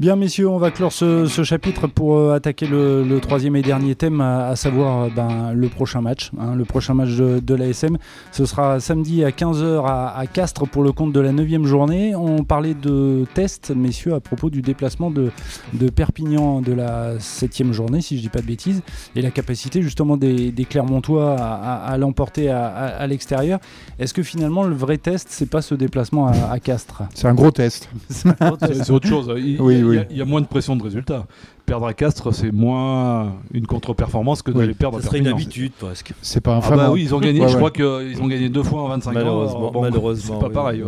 Bien, 0.00 0.16
messieurs, 0.16 0.48
on 0.48 0.56
va 0.56 0.70
clore 0.70 0.94
ce, 0.94 1.26
ce 1.26 1.44
chapitre 1.44 1.86
pour 1.86 2.16
euh, 2.16 2.32
attaquer 2.34 2.66
le, 2.66 3.04
le 3.04 3.20
troisième 3.20 3.54
et 3.54 3.60
dernier 3.60 3.94
thème, 3.94 4.22
à, 4.22 4.46
à 4.48 4.56
savoir 4.56 5.02
euh, 5.02 5.08
ben, 5.14 5.52
le 5.52 5.68
prochain 5.68 6.00
match. 6.00 6.30
hein, 6.40 6.54
le 6.54 6.64
prochain 6.64 6.94
match 6.94 7.10
de, 7.10 7.38
de 7.38 7.54
l'ASM. 7.54 7.98
Ce 8.32 8.46
sera 8.46 8.80
samedi 8.80 9.22
à 9.24 9.28
15h 9.30 9.84
à, 9.84 10.16
à 10.16 10.26
Castres 10.26 10.66
pour 10.66 10.82
le 10.84 10.92
compte 10.92 11.12
de 11.12 11.20
la 11.20 11.32
9 11.32 11.64
journée. 11.66 12.14
On 12.16 12.44
parlait 12.44 12.72
de 12.72 13.26
tests, 13.34 13.72
messieurs, 13.76 14.14
à 14.14 14.20
propos 14.20 14.48
du 14.48 14.62
déplacement 14.62 15.10
de, 15.10 15.30
de 15.74 15.90
Perpignan 15.90 16.62
de 16.62 16.72
la 16.72 17.20
7 17.20 17.70
journée, 17.74 18.00
si 18.00 18.16
je 18.16 18.22
dis 18.22 18.30
pas 18.30 18.40
de 18.40 18.46
bêtises, 18.46 18.80
et 19.14 19.20
la 19.20 19.30
capacité 19.30 19.82
justement 19.82 20.16
des, 20.16 20.50
des 20.50 20.64
Clermontois 20.64 21.34
à, 21.38 21.52
à- 21.56 21.92
à 21.92 21.98
l'emporter 21.98 22.48
à, 22.48 22.68
à- 22.68 22.86
à 22.86 23.06
l'extérieur. 23.06 23.58
Est-ce 23.98 24.14
que 24.14 24.22
finalement 24.22 24.62
le 24.64 24.74
vrai 24.74 24.96
test, 24.96 25.26
c'est 25.30 25.50
pas 25.50 25.60
ce 25.60 25.74
déplacement 25.74 26.26
à, 26.28 26.52
à 26.52 26.58
Castres? 26.58 27.02
C'est 27.14 27.28
un 27.28 27.34
gros 27.34 27.50
test. 27.50 27.90
C'est 28.08 28.90
autre 28.90 29.06
chose. 29.06 29.30
Il, 29.36 29.60
Oui, 29.60 29.82
a- 29.82 29.89
oui. 29.90 29.96
il 29.96 29.98
y 29.98 30.02
a- 30.02 30.06
il 30.10 30.16
y 30.18 30.22
a 30.22 30.24
moins 30.24 30.40
de 30.40 30.46
pression 30.46 30.76
de 30.76 30.82
résultat. 30.82 31.26
Perdre 31.66 31.86
à 31.86 31.94
Castres, 31.94 32.32
c'est 32.34 32.50
moins 32.50 33.34
une 33.52 33.66
contre-performance 33.66 34.42
que 34.42 34.50
Oui. 34.50 34.58
d'aller 34.58 34.74
perdre 34.74 34.98
Ça 34.98 35.04
à 35.04 35.06
serait 35.06 35.18
une 35.18 35.28
habitude 35.28 35.72
presque. 35.78 36.12
C'est 36.20 36.40
pas 36.40 36.54
Ah 36.54 36.58
infamant. 36.58 36.76
bah 36.84 36.90
oui, 36.90 37.02
ils 37.02 37.14
ont 37.14 37.20
gagné. 37.20 37.40
Ouais, 37.40 37.48
je 37.48 37.52
ouais. 37.52 37.58
crois 37.58 37.70
qu'ils 37.70 38.20
ont 38.22 38.26
gagné 38.26 38.48
deux 38.48 38.62
fois 38.64 38.82
en 38.82 38.88
25 38.88 39.10
ans. 39.10 39.14
Malheureusement, 39.14 39.58
Alors, 39.58 39.72
bon, 39.72 39.82
malheureusement. 39.82 40.34
c'est 40.34 40.40
pas 40.40 40.48
oui, 40.48 40.54
pareil. 40.54 40.84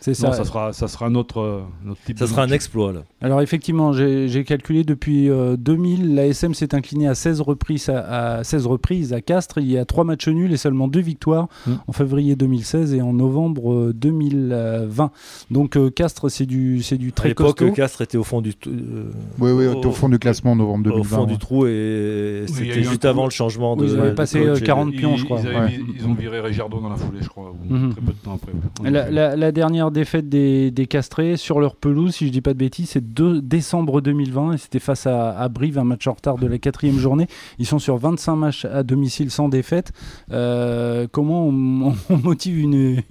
C'est 0.00 0.14
ça. 0.14 0.28
Non, 0.28 0.32
ça 0.32 0.44
sera, 0.44 0.72
ça 0.72 0.86
sera 0.88 1.06
un 1.06 1.14
autre, 1.16 1.40
euh, 1.40 1.60
un 1.86 1.90
autre 1.90 2.00
type 2.06 2.18
Ça 2.18 2.24
de 2.26 2.30
sera 2.30 2.42
un 2.42 2.50
exploit 2.50 2.92
là. 2.92 3.00
Alors 3.20 3.40
effectivement, 3.42 3.92
j'ai 3.92 4.44
calculé 4.44 4.84
depuis 4.84 5.28
euh, 5.28 5.56
2000, 5.56 6.14
l'ASM 6.14 6.54
s'est 6.54 6.74
incliné 6.74 7.08
à 7.08 7.14
16 7.14 7.40
reprises 7.40 7.88
à, 7.88 8.36
à 8.38 8.44
16 8.44 8.66
reprises 8.66 9.12
à 9.12 9.20
Castres. 9.20 9.58
Il 9.58 9.70
y 9.70 9.76
a 9.76 9.84
trois 9.84 10.04
matchs 10.04 10.28
nuls 10.28 10.52
et 10.52 10.56
seulement 10.56 10.88
deux 10.88 11.00
victoires 11.00 11.48
Mm. 11.66 11.72
en 11.88 11.92
février 11.92 12.36
2016 12.36 12.94
et 12.94 13.02
en 13.02 13.12
novembre 13.12 13.72
euh, 13.72 13.92
2020. 13.92 15.10
Donc 15.50 15.76
euh, 15.76 15.90
Castres, 15.90 16.30
c'est 16.30 16.46
du, 16.46 16.82
c'est 16.82 16.96
du 16.98 17.08
À 17.08 17.12
très 17.12 17.28
l'époque, 17.30 17.58
costaud. 17.58 17.72
Castres 17.74 18.02
était 18.02 18.18
au 18.18 18.24
fond 18.24 18.40
du, 18.40 18.52
euh, 18.66 19.10
Oui, 19.38 19.50
oui, 19.52 19.66
au, 19.66 19.84
au 19.84 19.92
fond 19.92 20.08
du 20.08 20.18
classement 20.18 20.52
en 20.52 20.56
novembre 20.56 20.90
au 20.90 20.92
2020. 20.98 21.16
fond 21.16 21.24
du 21.26 21.38
trou 21.38 21.66
et 21.66 22.44
c'était 22.46 22.82
juste 22.82 23.04
avant 23.04 23.22
coup- 23.22 23.28
le 23.28 23.32
changement 23.32 23.74
Oui, 23.74 23.86
de. 23.86 23.92
ils 23.94 23.98
avaient 23.98 24.10
de 24.10 24.14
passé, 24.14 24.38
coach 24.40 24.48
euh, 24.48 24.56
et 24.56 24.60
de- 24.60 24.66
40 24.66 24.88
Ils, 24.92 24.96
pions, 24.98 25.16
je 25.16 25.24
crois. 25.24 25.40
ils 25.42 25.46
avaient 25.48 25.56
Ouais. 25.58 25.66
mis- 25.78 25.84
ils 25.98 26.06
ont 26.06 26.14
viré 26.14 26.40
Régiardot 26.40 26.80
dans 26.80 26.88
la 26.88 26.96
foulée, 26.96 27.18
je 27.22 27.28
crois, 27.28 27.52
Mhm. 27.68 27.90
très 27.92 28.00
peu 28.00 28.12
de 28.12 28.18
temps 28.18 28.34
après. 28.34 28.52
ouais. 28.84 28.90
La, 28.90 29.10
la- 29.10 29.36
la 29.36 29.52
dernière 29.52 29.87
défaite 29.90 30.28
des, 30.28 30.70
des 30.70 30.86
Castrés 30.86 31.36
sur 31.36 31.60
leur 31.60 31.76
pelouse, 31.76 32.14
si 32.14 32.26
je 32.26 32.32
dis 32.32 32.40
pas 32.40 32.52
de 32.52 32.58
bêtises, 32.58 32.90
c'est 32.90 33.12
2 33.12 33.40
décembre 33.40 34.00
2020 34.00 34.52
et 34.52 34.58
c'était 34.58 34.78
face 34.78 35.06
à, 35.06 35.48
Brive, 35.48 35.78
un 35.78 35.84
match 35.84 36.06
en 36.06 36.12
retard 36.12 36.36
de 36.36 36.46
la 36.46 36.58
quatrième 36.58 36.98
journée. 36.98 37.26
Ils 37.58 37.66
sont 37.66 37.78
sur 37.78 37.96
25 37.96 38.36
matchs 38.36 38.64
à 38.64 38.82
domicile 38.82 39.30
sans 39.30 39.48
défaite. 39.48 39.92
Euh, 40.30 41.06
comment 41.10 41.46
on, 41.46 41.94
motive 42.22 42.58
une, 42.58 43.02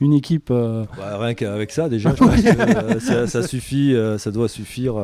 une, 0.00 0.12
équipe 0.12 0.48
euh, 0.50 0.84
Bah, 0.96 1.18
rien 1.18 1.34
qu'avec 1.34 1.70
ça 1.70 1.88
déjà, 1.88 2.10
je 2.10 2.16
pense 2.16 2.42
que, 2.42 3.12
euh, 3.12 3.26
ça, 3.26 3.42
suffit, 3.42 3.94
ça 4.18 4.30
doit 4.30 4.48
suffire 4.48 4.94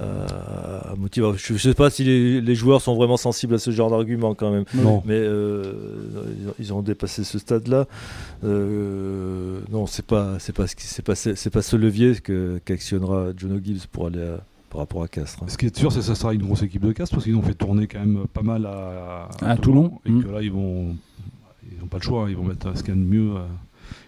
à 0.00 0.94
motiver. 0.96 1.30
Je 1.36 1.52
ne 1.52 1.58
sais 1.58 1.74
pas 1.74 1.90
si 1.90 2.04
les, 2.04 2.40
les 2.40 2.54
joueurs 2.54 2.80
sont 2.80 2.94
vraiment 2.94 3.16
sensibles 3.16 3.54
à 3.54 3.58
ce 3.58 3.70
genre 3.70 3.90
d'argument 3.90 4.34
quand 4.34 4.50
même. 4.50 4.64
Non. 4.74 5.02
Mais 5.06 5.14
euh, 5.18 5.72
ils 6.58 6.72
ont- 6.72 6.82
dépassé 6.82 7.22
ce 7.24 7.38
stade-là. 7.38 7.86
Euh, 8.44 9.60
non, 9.70 9.86
c'est 9.86 10.04
pas, 10.04 10.38
c'est 10.38 10.54
pas, 10.54 10.66
ce 10.66 10.74
qui- 10.76 10.86
c'est 10.86 11.02
pas, 11.04 11.14
c'est 11.14 11.36
c'est 11.36 11.50
pas 11.50 11.62
ce 11.62 11.76
levier 11.76 12.16
que 12.16 12.60
qu'actionnera 12.64 13.28
John 13.36 13.60
Gibbs 13.62 13.86
pour 13.90 14.06
aller 14.08 14.22
à- 14.22 14.40
par 14.70 14.80
rapport 14.80 15.02
à 15.02 15.08
Castres. 15.08 15.42
hein. 15.42 15.46
Ce 15.48 15.56
qui 15.58 15.66
est 15.66 15.76
sûr, 15.76 15.92
c'est 15.92 15.98
que 16.00 16.04
ça 16.04 16.14
sera 16.14 16.32
une 16.34 16.42
grosse 16.42 16.62
équipe 16.62 16.82
de 16.84 16.92
Castres 16.92 17.14
parce 17.14 17.24
qu'ils 17.24 17.36
ont 17.36 17.42
fait 17.42 17.54
tourner 17.54 17.86
quand 17.86 18.00
même 18.00 18.24
pas 18.32 18.42
mal 18.42 18.66
à, 18.66 19.28
À 19.42 19.56
Toulon. 19.56 19.92
Et 20.06 20.10
que 20.10 20.28
là, 20.28 20.40
ils 20.42 20.50
vont. 20.52 20.96
Ils 21.70 21.78
n'ont 21.80 21.86
pas 21.86 21.98
le 21.98 22.02
choix, 22.02 22.24
hein, 22.24 22.26
ils 22.30 22.36
vont 22.36 22.44
mettre 22.44 22.76
ce 22.76 22.82
qu'il 22.82 22.94
y 22.94 22.96
a 22.96 23.00
de 23.00 23.04
mieux. 23.06 23.32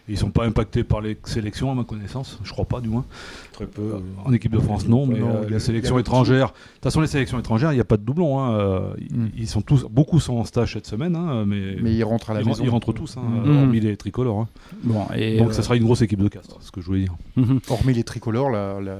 Euh, 0.08 0.12
Ils 0.12 0.18
sont 0.18 0.30
pas 0.30 0.44
impactés 0.44 0.84
par 0.84 1.00
les 1.00 1.16
sélections, 1.24 1.70
à 1.70 1.74
ma 1.74 1.84
connaissance. 1.84 2.38
Je 2.44 2.52
crois 2.52 2.64
pas, 2.66 2.80
du 2.80 2.88
moins. 2.88 3.04
Très 3.52 3.66
peu. 3.66 3.92
En 4.24 4.32
équipe 4.32 4.52
de 4.52 4.58
France, 4.58 4.86
non. 4.88 5.06
Mais 5.06 5.18
Non, 5.18 5.28
euh, 5.28 5.40
il 5.44 5.44
y 5.44 5.46
a- 5.46 5.50
les 5.54 5.58
sélections 5.60 5.94
il 5.94 5.98
y 5.98 5.98
a- 5.98 6.00
étrangères. 6.00 6.48
De 6.48 6.52
toute 6.74 6.82
façon, 6.84 7.00
les 7.00 7.06
sélections 7.06 7.38
étrangères, 7.38 7.72
il 7.72 7.76
n'y 7.76 7.80
a 7.80 7.84
pas 7.84 7.96
de 7.96 8.02
doublon. 8.02 8.38
hein. 8.40 8.52
Euh, 8.54 8.94
ils- 8.98 9.16
Mm. 9.16 9.30
Ils 9.36 9.48
sont 9.48 9.62
tous, 9.62 9.84
beaucoup 9.90 10.20
sont 10.20 10.34
en 10.36 10.44
stage 10.44 10.72
cette 10.74 10.86
semaine, 10.86 11.16
hein, 11.16 11.44
mais, 11.46 11.76
Mais 11.80 11.94
il 11.94 12.04
rentre 12.04 12.30
à 12.30 12.34
la 12.34 12.40
ils, 12.42 12.46
maison. 12.46 12.62
ils 12.64 12.68
rentrent 12.70 12.92
tous, 12.92 13.16
hein, 13.16 13.22
Mm. 13.22 13.48
euh, 13.50 13.62
hormis 13.62 13.80
les 13.80 13.96
tricolores. 13.96 14.40
hein. 14.40 14.48
Bon, 14.82 15.06
et 15.16 15.38
Donc 15.38 15.50
euh, 15.50 15.52
ça 15.52 15.62
sera 15.62 15.76
une 15.76 15.84
grosse 15.84 16.02
équipe 16.02 16.20
de 16.22 16.28
Castres, 16.28 16.56
ce 16.60 16.70
que 16.70 16.80
je 16.80 16.86
voulais 16.86 17.00
dire. 17.02 17.14
mhm. 17.36 17.60
Hormis 17.70 17.94
les 17.94 18.04
tricolores, 18.04 18.50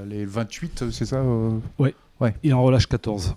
les 0.07 0.25
28, 0.25 0.85
c'est 0.91 1.05
ça 1.05 1.21
euh, 2.21 2.29
Il 2.43 2.53
en 2.53 2.63
relâche 2.63 2.87
14. 2.87 3.35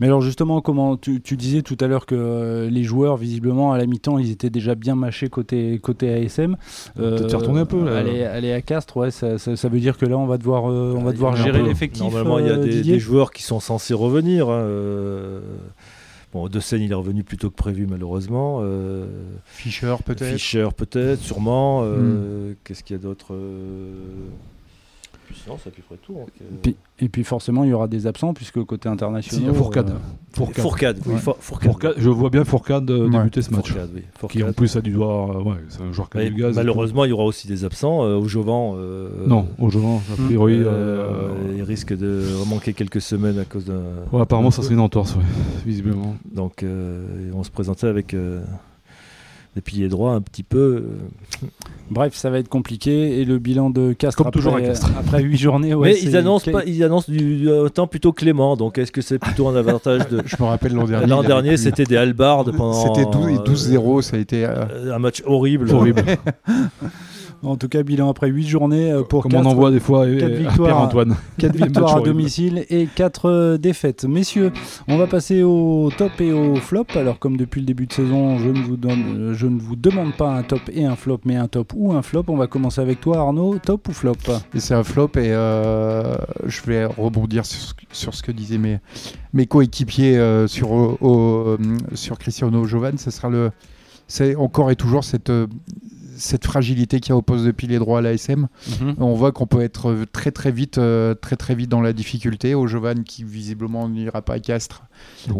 Mais 0.00 0.06
alors 0.06 0.20
justement, 0.20 0.60
comment 0.60 0.96
tu, 0.96 1.20
tu 1.20 1.36
disais 1.36 1.62
tout 1.62 1.76
à 1.80 1.86
l'heure 1.86 2.06
que 2.06 2.14
euh, 2.14 2.68
les 2.70 2.82
joueurs, 2.84 3.16
visiblement, 3.16 3.72
à 3.72 3.78
la 3.78 3.86
mi-temps, 3.86 4.18
ils 4.18 4.30
étaient 4.30 4.50
déjà 4.50 4.74
bien 4.74 4.94
mâchés 4.94 5.28
côté, 5.28 5.78
côté 5.78 6.12
ASM. 6.12 6.56
peut-être 6.94 7.30
faire 7.30 7.42
tourner 7.42 7.60
un 7.60 7.66
peu, 7.66 7.84
là. 7.84 7.98
Aller, 7.98 8.24
aller 8.24 8.52
à 8.52 8.60
Castres, 8.60 8.96
ouais, 8.98 9.10
ça, 9.10 9.38
ça- 9.38 9.56
ça 9.56 9.68
veut 9.68 9.80
dire 9.80 9.96
que 9.98 10.06
là, 10.06 10.16
on 10.18 10.26
va 10.26 10.38
devoir, 10.38 10.70
euh, 10.70 10.94
on 10.96 11.02
va 11.02 11.12
devoir 11.12 11.36
gérer 11.36 11.62
l'effectif. 11.62 12.02
Normalement, 12.02 12.38
il 12.38 12.46
y 12.46 12.50
a 12.50 12.52
euh, 12.52 12.82
des, 12.82 12.98
joueurs 12.98 13.30
qui 13.32 13.42
sont 13.42 13.60
censés 13.60 13.94
revenir. 13.94 14.48
hein, 14.50 14.52
euh, 14.60 15.40
Bon, 16.32 16.48
De 16.48 16.60
Seine, 16.60 16.80
il 16.80 16.90
est 16.90 16.94
revenu 16.94 17.24
plus 17.24 17.36
tôt 17.36 17.50
que 17.50 17.56
prévu, 17.56 17.86
malheureusement. 17.86 18.60
Euh, 18.62 19.04
Fischer 19.44 19.94
peut-être. 20.02 20.32
Fischer, 20.32 20.66
peut-être, 20.74 21.20
sûrement. 21.20 21.82
Euh, 21.84 22.54
Qu'est-ce 22.64 22.82
qu'il 22.82 22.96
y 22.96 22.98
a 22.98 23.02
d'autre 23.02 23.34
euh, 23.34 23.92
puis 25.32 25.40
sinon, 25.42 25.56
c'est 25.62 25.68
à 25.70 25.72
peu 25.72 25.82
près 25.82 25.96
tout. 26.02 26.14
hein, 26.20 26.26
que- 26.38 26.44
Puis- 26.62 26.76
Et 27.00 27.08
puis 27.08 27.24
forcément, 27.24 27.64
il 27.64 27.70
y 27.70 27.72
aura 27.72 27.88
des 27.88 28.06
absents, 28.06 28.32
puisque 28.32 28.62
côté 28.64 28.88
international. 28.88 29.40
Si, 29.40 29.44
il 29.44 29.48
y 29.48 29.50
a 29.50 29.54
Fourcade. 29.54 29.90
euh, 29.90 29.94
Fourcade. 30.34 30.62
Fourcade, 30.62 30.98
oui, 31.06 31.14
Ouais. 31.14 31.18
Four- 31.18 31.36
Fourcade. 31.40 31.70
Fourcade, 31.72 31.94
je 31.98 32.08
vois 32.10 32.30
bien 32.30 32.44
Fourcade 32.44 32.88
euh, 32.90 33.06
Ouais. 33.08 33.18
débuter 33.18 33.42
ce 33.42 33.50
match. 33.50 33.68
Fourcade, 33.72 33.90
oui. 33.94 34.02
Qui 34.28 34.44
en 34.44 34.52
plus 34.52 34.76
a 34.76 34.80
dû 34.80 34.92
voir. 34.94 35.30
euh, 35.38 35.42
ouais, 35.42 35.56
c'est 35.68 35.82
un 35.82 35.90
joueur 35.92 36.08
qui 36.08 36.18
a 36.18 36.20
Mais 36.20 36.30
du 36.30 36.40
gaz. 36.40 36.54
malheureusement, 36.54 37.04
il 37.04 37.08
y 37.08 37.12
aura 37.12 37.24
aussi 37.24 37.48
des 37.48 37.64
absents. 37.64 38.04
Euh, 38.04 38.16
au 38.18 38.28
Jovan, 38.28 38.74
euh. 38.76 39.26
Non, 39.26 39.48
au 39.58 39.68
Jovan, 39.68 40.00
a 40.12 40.16
priori. 40.26 40.54
euh, 40.60 40.66
euh, 40.68 41.54
il 41.56 41.62
risque 41.64 41.96
de 41.96 42.22
manquer 42.48 42.72
quelques 42.72 43.00
semaines 43.00 43.38
à 43.40 43.44
cause 43.44 43.64
d'un. 43.64 43.80
ouais, 44.12 44.20
apparemment, 44.20 44.52
ça 44.52 44.62
serait 44.62 44.74
une 44.74 44.80
entorse, 44.80 45.16
ouais, 45.16 45.22
visiblement. 45.66 46.14
Donc, 46.32 46.62
euh, 46.62 47.30
vont 47.32 47.42
se 47.42 47.50
présenter 47.50 47.88
avec 47.88 48.14
euh, 48.14 48.42
des 49.54 49.60
piliers 49.60 49.88
droits 49.88 50.12
un 50.14 50.20
petit 50.22 50.42
peu. 50.42 50.58
euh, 51.42 51.46
Bref, 51.90 52.14
ça 52.14 52.30
va 52.30 52.38
être 52.38 52.48
compliqué. 52.48 53.20
Et 53.20 53.24
le 53.26 53.38
bilan 53.38 53.68
de 53.68 53.92
Castres 53.92 54.22
Comme 54.22 54.32
toujours 54.32 54.52
après, 54.54 54.64
à 54.64 54.68
Castres. 54.68 54.90
après 54.98 55.22
8 55.22 55.36
journées. 55.36 55.74
ouais, 55.74 55.90
mais 55.92 56.00
ils 56.00 56.16
annoncent, 56.16 56.50
pas, 56.50 56.64
ils 56.64 56.82
annoncent 56.82 57.12
du, 57.12 57.36
du 57.36 57.48
temps 57.74 57.86
plutôt 57.86 58.12
clément. 58.12 58.56
Donc, 58.56 58.78
est-ce 58.78 58.92
que 58.92 59.02
c'est 59.02 59.18
plutôt 59.18 59.48
un 59.48 59.56
avantage 59.56 60.08
de. 60.08 60.22
Je 60.26 60.36
me 60.40 60.44
rappelle 60.48 60.72
l'an 60.72 60.84
dernier. 60.84 61.06
L'an 61.06 61.22
dernier, 61.22 61.56
c'était 61.58 61.84
des 61.84 61.96
halbardes 61.98 62.56
pendant. 62.56 62.72
C'était 62.94 63.04
12 63.10 63.72
et 63.72 63.76
euh, 63.76 63.82
12-0, 63.98 64.02
ça 64.02 64.16
a 64.16 64.20
été. 64.20 64.44
euh, 64.46 64.64
euh, 64.70 64.94
un 64.94 64.98
match 64.98 65.22
horrible. 65.26 65.70
Horrible. 65.70 66.02
En 67.44 67.56
tout 67.56 67.68
cas, 67.68 67.82
bilan 67.82 68.08
après 68.08 68.28
8 68.28 68.46
journées 68.46 68.92
euh, 68.92 69.02
pour 69.02 69.24
Comme 69.24 69.32
on 69.34 69.38
Castres. 69.38 69.50
en 69.50 69.54
voit 69.56 69.70
des 69.72 69.80
fois 69.80 70.04
euh, 70.06 70.18
quatre 70.20 70.32
à 70.32 70.36
victoires. 70.36 70.68
Pierre-Antoine. 70.68 71.16
4 71.38 71.52
Match 71.58 71.62
victoires 71.68 71.96
à 71.96 72.00
domicile 72.00 72.64
et 72.70 72.86
4 72.94 73.56
défaites. 73.56 74.04
Messieurs, 74.04 74.52
on 74.86 74.96
va 74.96 75.08
passer 75.08 75.42
au 75.42 75.90
top 75.98 76.12
et 76.20 76.32
au 76.32 76.54
flop. 76.56 76.86
Alors 76.94 77.18
comme 77.18 77.36
depuis 77.36 77.60
le 77.60 77.66
début 77.66 77.86
de 77.86 77.92
saison, 77.92 78.38
je 78.38 78.48
ne 78.48 78.60
vous, 78.62 78.76
donne, 78.76 79.02
euh, 79.16 79.34
je 79.34 79.46
ne 79.48 79.58
vous 79.58 79.74
demande 79.74 80.12
pas 80.14 80.30
un 80.32 80.44
top 80.44 80.60
et 80.72 80.84
un 80.84 80.94
flop, 80.94 81.20
mais 81.24 81.34
un 81.34 81.48
top 81.48 81.72
ou 81.74 81.92
un 81.92 82.02
flop. 82.02 82.24
On 82.28 82.36
va 82.36 82.46
commencer 82.46 82.80
avec 82.80 83.00
toi 83.00 83.18
Arnaud, 83.18 83.58
top 83.58 83.88
ou 83.88 83.92
flop? 83.92 84.12
C'est 84.54 84.74
un 84.74 84.84
flop 84.84 85.08
et 85.16 85.32
euh, 85.32 86.14
je 86.46 86.62
vais 86.62 86.84
rebondir 86.84 87.44
sur, 87.44 87.58
ce 87.60 87.74
que- 87.74 87.80
sur 87.90 88.14
ce 88.14 88.22
que 88.22 88.30
disaient 88.30 88.58
mes, 88.58 88.78
mes 89.32 89.46
coéquipiers 89.46 90.16
euh, 90.16 90.46
sur, 90.46 90.70
au- 90.70 90.98
euh, 91.48 91.58
sur 91.94 92.18
Cristiano 92.18 92.64
Jovan. 92.66 92.96
Ce 92.98 93.10
sera 93.10 93.28
le, 93.28 93.50
c'est 94.06 94.36
encore 94.36 94.70
et 94.70 94.76
toujours 94.76 95.02
cette, 95.02 95.30
euh, 95.30 95.48
cette 96.22 96.44
fragilité 96.46 97.00
qui 97.00 97.12
oppose 97.12 97.44
depuis 97.44 97.66
les 97.66 97.78
droits 97.78 97.98
à 97.98 98.02
l'ASM. 98.02 98.48
On 98.98 99.14
voit 99.14 99.32
qu'on 99.32 99.46
peut 99.46 99.60
être 99.60 100.06
très 100.12 100.30
très 100.30 100.52
vite, 100.52 100.78
euh, 100.78 101.14
très 101.14 101.36
très 101.36 101.54
vite 101.54 101.68
dans 101.68 101.80
la 101.80 101.92
difficulté. 101.92 102.54
Au 102.54 102.66
Jovan 102.66 103.02
qui 103.04 103.24
visiblement 103.24 103.88
n'ira 103.88 104.22
pas 104.22 104.34
à 104.34 104.38
Castres 104.38 104.84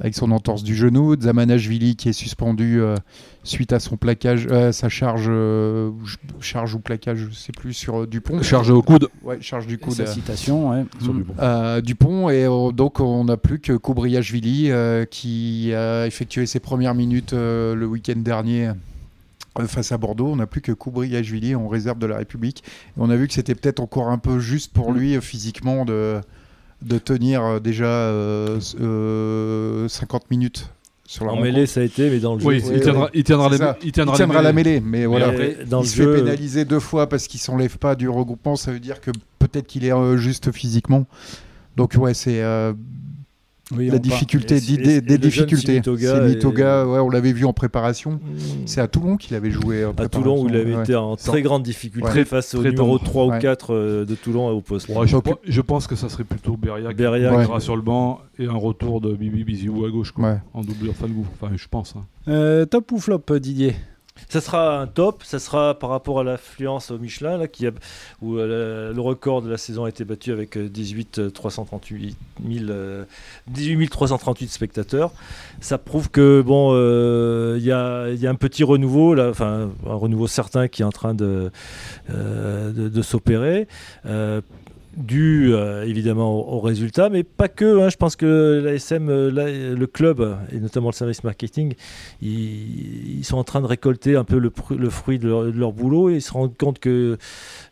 avec 0.01 0.15
son 0.15 0.31
entorse 0.33 0.63
du 0.63 0.75
genou. 0.75 1.15
Zamanashvili 1.21 1.97
qui 1.97 2.09
est 2.09 2.13
suspendu 2.13 2.81
euh, 2.81 2.97
suite 3.45 3.73
à 3.73 3.81
son 3.81 3.97
plaquage, 3.97 4.47
euh, 4.51 4.73
sa 4.73 4.89
charge, 4.89 5.29
ou- 5.29 5.95
charge 6.41 6.75
ou 6.75 6.81
plaquage, 6.81 7.29
je 7.31 7.35
sais 7.35 7.53
plus 7.53 7.73
sur 7.73 8.07
Dupont. 8.07 8.43
Chargé 8.43 8.73
au 8.73 8.83
coude. 8.83 9.09
Ouais, 9.23 9.39
charge 9.41 9.67
du 9.67 9.79
coude. 9.79 9.95
sa 9.95 10.07
citation, 10.07 10.71
ouais. 10.71 10.85
Sur 11.01 11.15
du 11.15 11.23
bon. 11.23 11.35
Euh, 11.41 11.81
Dupont 11.81 12.29
et 12.29 12.45
donc 12.75 13.01
on 13.01 13.25
n'a 13.25 13.37
plus 13.37 13.61
que 13.61 13.73
Koubriashvili 13.73 14.71
qui 15.11 15.73
a 15.75 16.07
effectué 16.07 16.47
ses 16.47 16.61
premières 16.61 16.95
minutes 16.95 17.33
le 17.33 17.85
week-end 17.87 18.19
dernier 18.19 18.71
face 19.67 19.93
à 19.93 19.99
Bordeaux. 19.99 20.29
On 20.29 20.37
n'a 20.37 20.47
plus 20.47 20.61
que 20.61 20.73
Koubriashvili 20.73 21.55
en 21.55 21.69
réserve 21.69 21.99
de 21.99 22.07
la 22.07 22.17
République. 22.19 22.63
Et 22.67 22.93
on 23.01 23.11
a 23.11 23.17
vu 23.17 23.29
que 23.29 23.35
c'était 23.35 23.55
peut-être 23.55 23.81
encore 23.81 24.09
un 24.09 24.19
peu 24.19 24.39
juste 24.39 24.73
pour 24.73 24.93
Mm. 24.93 24.97
lui 24.99 25.17
euh, 25.17 25.21
physiquement 25.21 25.85
de, 25.85 26.21
de 26.83 26.99
tenir 26.99 27.43
euh, 27.45 27.61
déjà 27.61 27.85
euh, 27.87 28.59
euh, 28.81 29.89
50 29.89 30.31
minutes 30.31 30.71
sur 31.07 31.25
la 31.25 31.33
En 31.33 31.35
rencontre. 31.35 31.53
mêlée, 31.53 31.67
ça 31.67 31.81
a 31.81 31.83
été, 31.83 32.09
mais 32.09 32.21
dans 32.21 32.35
le 32.35 32.41
jeu. 32.41 32.47
Oui, 32.47 32.63
ouais, 32.63 32.75
il 32.77 32.81
tiendra, 32.81 33.05
ouais. 33.05 33.11
il 33.15 33.25
tiendra, 33.25 33.47
C'est 33.49 33.53
les- 33.53 33.59
ça. 33.59 33.77
il 33.83 33.93
tiendra, 33.93 34.15
Il 34.15 34.17
tiendra 34.17 34.39
les- 34.39 34.45
la 34.45 34.53
mêlée, 34.53 34.81
mais 34.81 35.05
voilà. 35.07 35.27
Mais 35.33 35.33
Après, 35.53 35.65
dans 35.67 35.81
il 35.81 35.85
le 35.85 35.89
se 35.89 35.97
jeu- 35.97 36.15
fait 36.17 36.23
pénaliser 36.23 36.65
deux 36.65 36.81
fois 36.81 37.09
parce 37.09 37.27
qu'il 37.27 37.41
s'enlève 37.41 37.77
pas 37.79 37.95
du 37.95 38.09
regroupement. 38.09 38.57
Ça 38.57 38.73
veut 38.73 38.81
dire 38.81 39.01
que 39.01 39.11
peut-être 39.39 39.67
qu'il 39.67 39.85
est 39.85 39.93
euh, 39.93 40.17
juste 40.17 40.53
physiquement. 40.53 41.07
Donc 41.77 41.95
ouais, 41.99 42.15
c'est 42.15 42.43
euh, 42.43 42.73
Oui, 43.77 43.89
la 43.89 43.99
difficulté, 43.99 44.57
et- 44.57 44.61
des, 45.01 45.15
et- 45.15 45.19
difficultés. 45.19 45.77
Est- 45.77 46.29
Mitoga, 46.29 46.87
ouais, 46.87 46.99
on 47.01 47.09
l'avait 47.11 47.33
vu 47.33 47.45
en 47.45 47.53
préparation. 47.53 48.13
Mm. 48.13 48.19
C'est 48.67 48.81
à 48.81 48.89
Toulon 48.89 49.17
qu'il 49.17 49.35
avait 49.37 49.51
joué. 49.51 49.85
en 49.85 49.93
à 49.93 50.09
Toulon 50.09 50.43
où 50.43 50.49
il 50.49 50.55
avait 50.55 50.65
préparation, 50.65 50.83
été 50.83 50.93
ouais. 50.95 50.99
en 50.99 51.17
très 51.17 51.43
grande 51.43 51.63
difficulté 51.63 52.09
Très- 52.09 52.25
face 52.25 52.55
au 52.55 52.61
très 52.61 52.71
numéro 52.71 52.99
tendre. 52.99 53.11
3 53.11 53.25
ou 53.27 53.31
Ouais. 53.31 53.39
4 53.39 53.73
euh, 53.75 54.05
de 54.05 54.15
Toulon 54.15 54.49
au 54.51 54.61
poste. 54.61 54.89
Ouais, 54.89 55.07
je, 55.07 55.17
je 55.45 55.61
pense 55.61 55.87
que 55.87 55.97
ça 55.97 56.09
serait 56.09 56.25
plutôt 56.25 56.57
Beria 56.57 56.89
qui 56.91 56.95
Beria, 56.97 57.35
Ouais. 57.37 57.45
sera 57.45 57.61
sur 57.61 57.77
le 57.77 57.83
banc 57.83 58.21
et 58.39 58.47
un 58.47 58.53
retour 58.53 59.01
de 59.01 59.15
Bibi 59.15 59.45
Biziou 59.45 59.85
à 59.85 59.91
gauche 59.91 60.13
quoi, 60.13 60.25
Ouais. 60.33 60.39
en 60.55 60.63
doublure 60.63 60.95
Falgou. 60.95 61.27
Enfin, 61.41 61.53
je 61.57 61.67
pense. 61.71 61.95
hein. 61.97 62.05
Euh, 62.29 62.65
top 62.67 62.93
ou 62.93 62.99
flop, 62.99 63.23
Didier? 63.41 63.75
Ça 64.29 64.41
sera 64.41 64.79
un 64.79 64.87
top, 64.87 65.23
ça 65.25 65.39
sera 65.39 65.79
par 65.79 65.91
rapport 65.91 66.21
à 66.21 66.25
l'affluence 66.25 66.91
au 66.91 66.99
Michelin, 66.99 67.39
là, 67.39 67.47
où 68.21 68.37
euh, 68.37 68.93
le 68.93 69.01
record 69.01 69.43
de 69.43 69.51
la 69.51 69.57
saison 69.57 69.85
a 69.85 69.89
été 69.89 70.05
battu 70.05 70.33
avec 70.33 70.57
euh, 70.57 70.69
18 70.69 71.19
euh, 71.19 71.31
338 71.31 72.17
000, 72.47 72.71
euh, 72.71 73.05
18 73.49 73.89
338 73.89 74.49
spectateurs. 74.49 75.13
Ça 75.61 75.79
prouve 75.79 76.11
que 76.11 76.43
bon, 76.43 76.71
euh, 76.73 77.57
il 77.59 77.65
y, 77.65 77.73
a, 77.73 78.31
un 78.31 78.35
petit 78.35 78.65
renouveau, 78.65 79.19
enfin 79.19 79.71
un 79.87 79.95
renouveau 79.95 80.27
certain 80.27 80.69
qui 80.69 80.83
est 80.83 80.87
en 80.87 80.93
train 80.93 81.15
de, 81.15 81.51
euh, 82.11 83.03
s'opérer. 83.03 83.67
Dû 84.95 85.53
euh, 85.55 85.85
évidemment 85.87 86.35
au, 86.39 86.57
au 86.57 86.61
résultat, 86.61 87.09
mais 87.09 87.23
pas 87.23 87.49
que. 87.49 87.81
hein. 87.81 87.89
je 87.89 87.97
pense 87.97 88.15
que 88.15 88.61
l'ASM, 88.63 89.09
euh, 89.09 89.75
le 89.75 89.87
club 89.87 90.37
et 90.53 90.59
notamment 90.61 90.89
le 90.91 90.95
service 90.95 91.25
marketing, 91.25 91.73
ils, 92.21 93.21
ils 93.21 93.25
sont 93.25 93.39
en 93.39 93.45
train 93.45 93.63
de 93.63 93.67
récolter 93.67 94.17
un 94.17 94.25
peu 94.25 94.37
le, 94.39 94.51
fruit 94.91 95.19
de 95.19 95.29
leur, 95.29 95.45
de 95.45 95.51
leur 95.59 95.73
boulot 95.73 96.11
et 96.11 96.17
ils 96.17 96.21
se 96.23 96.31
rendent 96.33 96.57
compte 96.59 96.79
que 96.79 97.17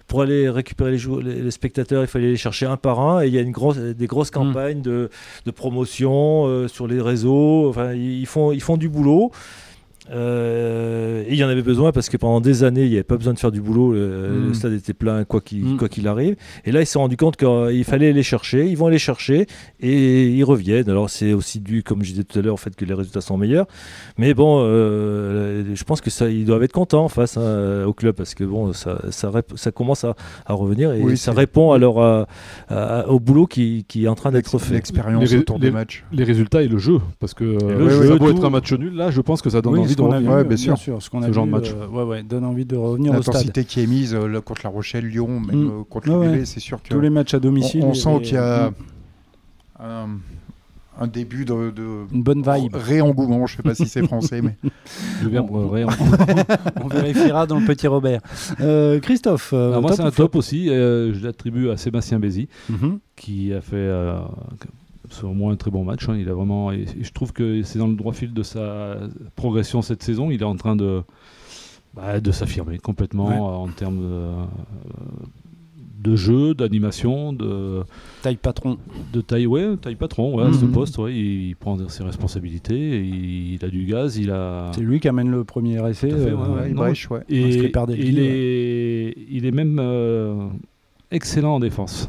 pour 0.06 0.22
aller 0.22 0.48
récupérer 0.48 0.92
les, 0.92 0.98
les- 1.22 1.42
les 1.42 1.50
spectateurs, 1.50 2.02
il 2.02 2.06
fallait 2.08 2.30
les 2.30 2.36
chercher 2.38 2.64
un 2.66 2.78
par 2.78 3.00
un. 3.00 3.22
Et 3.22 3.26
il 3.28 3.34
y 3.34 3.38
a 3.38 3.42
une 3.42 3.52
grosse, 3.52 3.76
des 3.76 4.06
grosses 4.06 4.30
campagnes 4.30 4.80
de, 4.80 5.10
de 5.44 5.50
promotion 5.50 6.46
euh, 6.46 6.68
sur 6.68 6.86
les 6.86 7.00
réseaux. 7.02 7.68
Enfin, 7.68 7.92
ils 7.92 8.26
font, 8.26 8.50
ils 8.50 8.62
font 8.62 8.78
du 8.78 8.88
boulot. 8.88 9.30
Euh, 10.10 11.22
et 11.26 11.32
il 11.32 11.36
y 11.36 11.44
en 11.44 11.48
avait 11.48 11.62
besoin 11.62 11.92
parce 11.92 12.08
que 12.08 12.16
pendant 12.16 12.40
des 12.40 12.64
années, 12.64 12.84
il 12.84 12.88
n'y 12.88 12.94
avait 12.94 13.02
pas 13.04 13.16
besoin 13.16 13.32
de 13.34 13.38
faire 13.38 13.52
du 13.52 13.60
boulot. 13.60 13.92
Le, 13.92 14.00
Mm. 14.30 14.46
le 14.48 14.54
stade 14.54 14.72
était 14.72 14.92
plein, 14.94 15.24
quoi 15.24 15.40
qu'il 15.40 15.64
Mm. 15.64 15.76
quoi 15.76 15.88
qu'il 15.88 16.08
arrive. 16.08 16.36
Et 16.64 16.72
là, 16.72 16.80
ils 16.80 16.86
se 16.86 16.92
sont 16.92 17.00
rendus 17.00 17.16
compte 17.16 17.36
qu'il 17.36 17.84
fallait 17.84 18.12
les 18.12 18.22
chercher. 18.22 18.66
Ils 18.66 18.76
vont 18.76 18.88
les 18.88 18.98
chercher 18.98 19.46
et 19.80 20.28
ils 20.28 20.42
reviennent. 20.44 20.88
Alors, 20.88 21.10
c'est 21.10 21.32
aussi 21.32 21.60
dû, 21.60 21.82
comme 21.82 22.02
je 22.02 22.10
disais 22.10 22.24
tout 22.24 22.38
à 22.38 22.42
l'heure, 22.42 22.54
au 22.54 22.58
fait 22.58 22.74
que 22.74 22.84
les 22.84 22.94
résultats 22.94 23.20
sont 23.20 23.36
meilleurs. 23.36 23.66
Mais 24.18 24.34
bon, 24.34 24.60
euh, 24.64 25.64
je 25.74 25.84
pense 25.84 26.00
que 26.00 26.10
ça, 26.10 26.28
ils 26.28 26.44
doivent 26.44 26.62
être 26.62 26.72
contents 26.72 27.08
face 27.08 27.36
hein, 27.36 27.84
au 27.86 27.92
club 27.92 28.14
parce 28.14 28.34
que 28.34 28.44
bon, 28.44 28.72
ça, 28.72 29.00
ça, 29.10 29.30
rép- 29.30 29.56
ça 29.56 29.70
commence 29.70 30.04
à, 30.04 30.14
à 30.46 30.54
revenir 30.54 30.92
et 30.92 31.02
Oui, 31.02 31.16
ça 31.16 31.32
c'est- 31.32 31.38
répond 31.38 31.72
à- 31.72 32.26
à- 32.68 33.08
au 33.08 33.20
boulot 33.20 33.46
qui, 33.46 33.84
qui 33.88 34.04
est 34.04 34.08
en 34.08 34.14
train 34.14 34.32
d'être 34.32 34.58
fait. 34.58 34.74
L'expérience 34.74 35.30
Les- 35.30 35.38
autour 35.38 35.56
les- 35.56 35.62
des 35.62 35.70
matchs. 35.70 36.04
Les 36.12 36.24
résultats 36.24 36.62
et 36.62 36.68
le 36.68 36.78
jeu, 36.78 36.98
parce 37.18 37.34
que 37.34 37.44
euh, 37.44 37.78
le 37.78 37.90
ça 37.90 38.02
jeu, 38.02 38.08
peut 38.12 38.18
tout. 38.18 38.30
être 38.30 38.44
un 38.44 38.50
match 38.50 38.72
nul. 38.72 38.94
Là, 38.94 39.10
je 39.10 39.20
pense 39.20 39.42
que 39.42 39.50
ça 39.50 39.60
donne 39.60 39.74
Oui, 39.74 39.80
envie 39.80 39.96
qu'on 40.00 40.12
a 40.12 40.20
vu, 40.20 40.28
Ouais, 40.28 40.34
euh, 40.34 40.44
bien 40.44 40.56
sûr. 40.76 40.76
ce 41.02 41.10
qu'on 41.10 41.22
a 41.22 41.26
Ce 41.28 41.32
genre 41.32 41.44
vu, 41.46 41.50
de 41.52 41.56
match. 41.56 41.70
euh, 41.72 41.86
ouais, 41.88 42.02
ouais, 42.04 42.22
donne 42.22 42.44
envie 42.44 42.64
de 42.64 42.76
revenir 42.76 43.12
au 43.12 43.22
stade. 43.22 43.34
L'intensité 43.34 43.64
qui 43.64 43.80
est 43.82 43.86
mise 43.86 44.14
euh, 44.14 44.40
contre 44.40 44.62
La 44.64 44.70
Rochelle, 44.70 45.06
Lyon, 45.06 45.40
même 45.40 45.64
Mm. 45.64 45.68
euh, 45.80 45.84
contre 45.88 46.10
Ouais, 46.10 46.38
le 46.38 46.44
c'est 46.44 46.60
sûr 46.60 46.82
que 46.82 46.88
Tous 46.88 47.00
les 47.00 47.10
matchs 47.10 47.34
à 47.34 47.40
domicile. 47.40 47.84
on, 47.84 47.94
sent 47.94 48.20
qu'il 48.22 48.34
y 48.34 48.38
a 48.38 48.72
un, 49.78 50.08
un 50.98 51.06
début 51.06 51.44
de, 51.46 51.70
de 51.70 52.04
une 52.12 52.22
bonne 52.22 52.42
vibe. 52.42 52.74
réengouement. 52.74 53.46
Je 53.46 53.56
sais 53.56 53.62
pas 53.62 53.74
si 53.74 53.86
c'est 53.86 54.02
français, 54.06 54.42
mais 54.42 54.56
Le 55.22 55.28
verbe 55.30 55.48
On- 55.50 55.68
réen- 55.70 55.86
On 56.82 56.88
vérifiera 56.88 57.46
dans 57.46 57.58
le 57.58 57.64
petit 57.66 57.86
Robert. 57.86 58.20
Euh, 58.60 59.00
Christophe, 59.00 59.52
euh, 59.54 59.72
Ah, 59.76 59.80
moi, 59.80 59.92
c'est 59.94 60.02
un 60.02 60.10
top 60.10 60.36
aussi. 60.36 60.66
je 60.66 61.24
l'attribue 61.24 61.70
à 61.70 61.76
Sébastien 61.76 62.18
Bézi. 62.18 62.48
Mhm. 62.68 62.98
qui 63.16 63.52
a 63.54 63.60
fait 63.60 63.76
euh, 65.10 65.14
selon 65.14 65.34
moi 65.34 65.52
un 65.52 65.56
très 65.56 65.70
bon 65.70 65.84
match. 65.84 66.08
hein. 66.08 66.16
Il 66.16 66.28
a 66.28 66.34
vraiment, 66.34 66.72
et 66.72 66.86
je 67.00 67.12
trouve 67.12 67.32
que 67.32 67.62
c'est 67.62 67.78
dans 67.78 67.86
le 67.86 67.94
droit 67.94 68.12
fil 68.12 68.32
de 68.32 68.42
sa 68.42 68.96
progression 69.36 69.82
cette 69.82 70.02
saison. 70.02 70.30
Il 70.30 70.42
est 70.42 70.44
en 70.44 70.56
train 70.56 70.76
de 70.76 71.02
bah, 71.94 72.20
De 72.20 72.32
s'affirmer 72.32 72.78
complètement 72.78 73.62
en 73.62 73.68
termes 73.68 74.48
de, 75.98 76.16
jeu, 76.16 76.54
d'animation, 76.54 77.32
de 77.32 77.82
taille 78.22 78.36
patron. 78.36 78.78
De 79.12 79.20
taille, 79.20 79.46
ouais, 79.46 79.76
taille 79.76 79.96
patron, 79.96 80.36
ouais, 80.36 80.52
ce 80.52 80.64
mhm. 80.64 80.72
poste, 80.72 80.98
ouais, 80.98 81.14
il, 81.14 81.56
prend 81.56 81.76
ses 81.88 82.04
responsabilités, 82.04 83.04
il, 83.04 83.64
a 83.64 83.68
du 83.68 83.84
gaz, 83.84 84.16
il 84.16 84.30
a. 84.30 84.70
C'est 84.74 84.80
lui 84.80 85.00
qui 85.00 85.08
amène 85.08 85.30
le 85.30 85.44
premier 85.44 85.86
essai. 85.88 86.10
il 86.10 86.74
brèche, 86.74 87.10
ouais. 87.10 87.22
Et, 87.28 87.70
il, 87.98 88.18
est, 88.18 89.14
il 89.30 89.46
est 89.46 89.52
même 89.52 89.80
excellent 91.10 91.56
en 91.56 91.60
défense. 91.60 92.08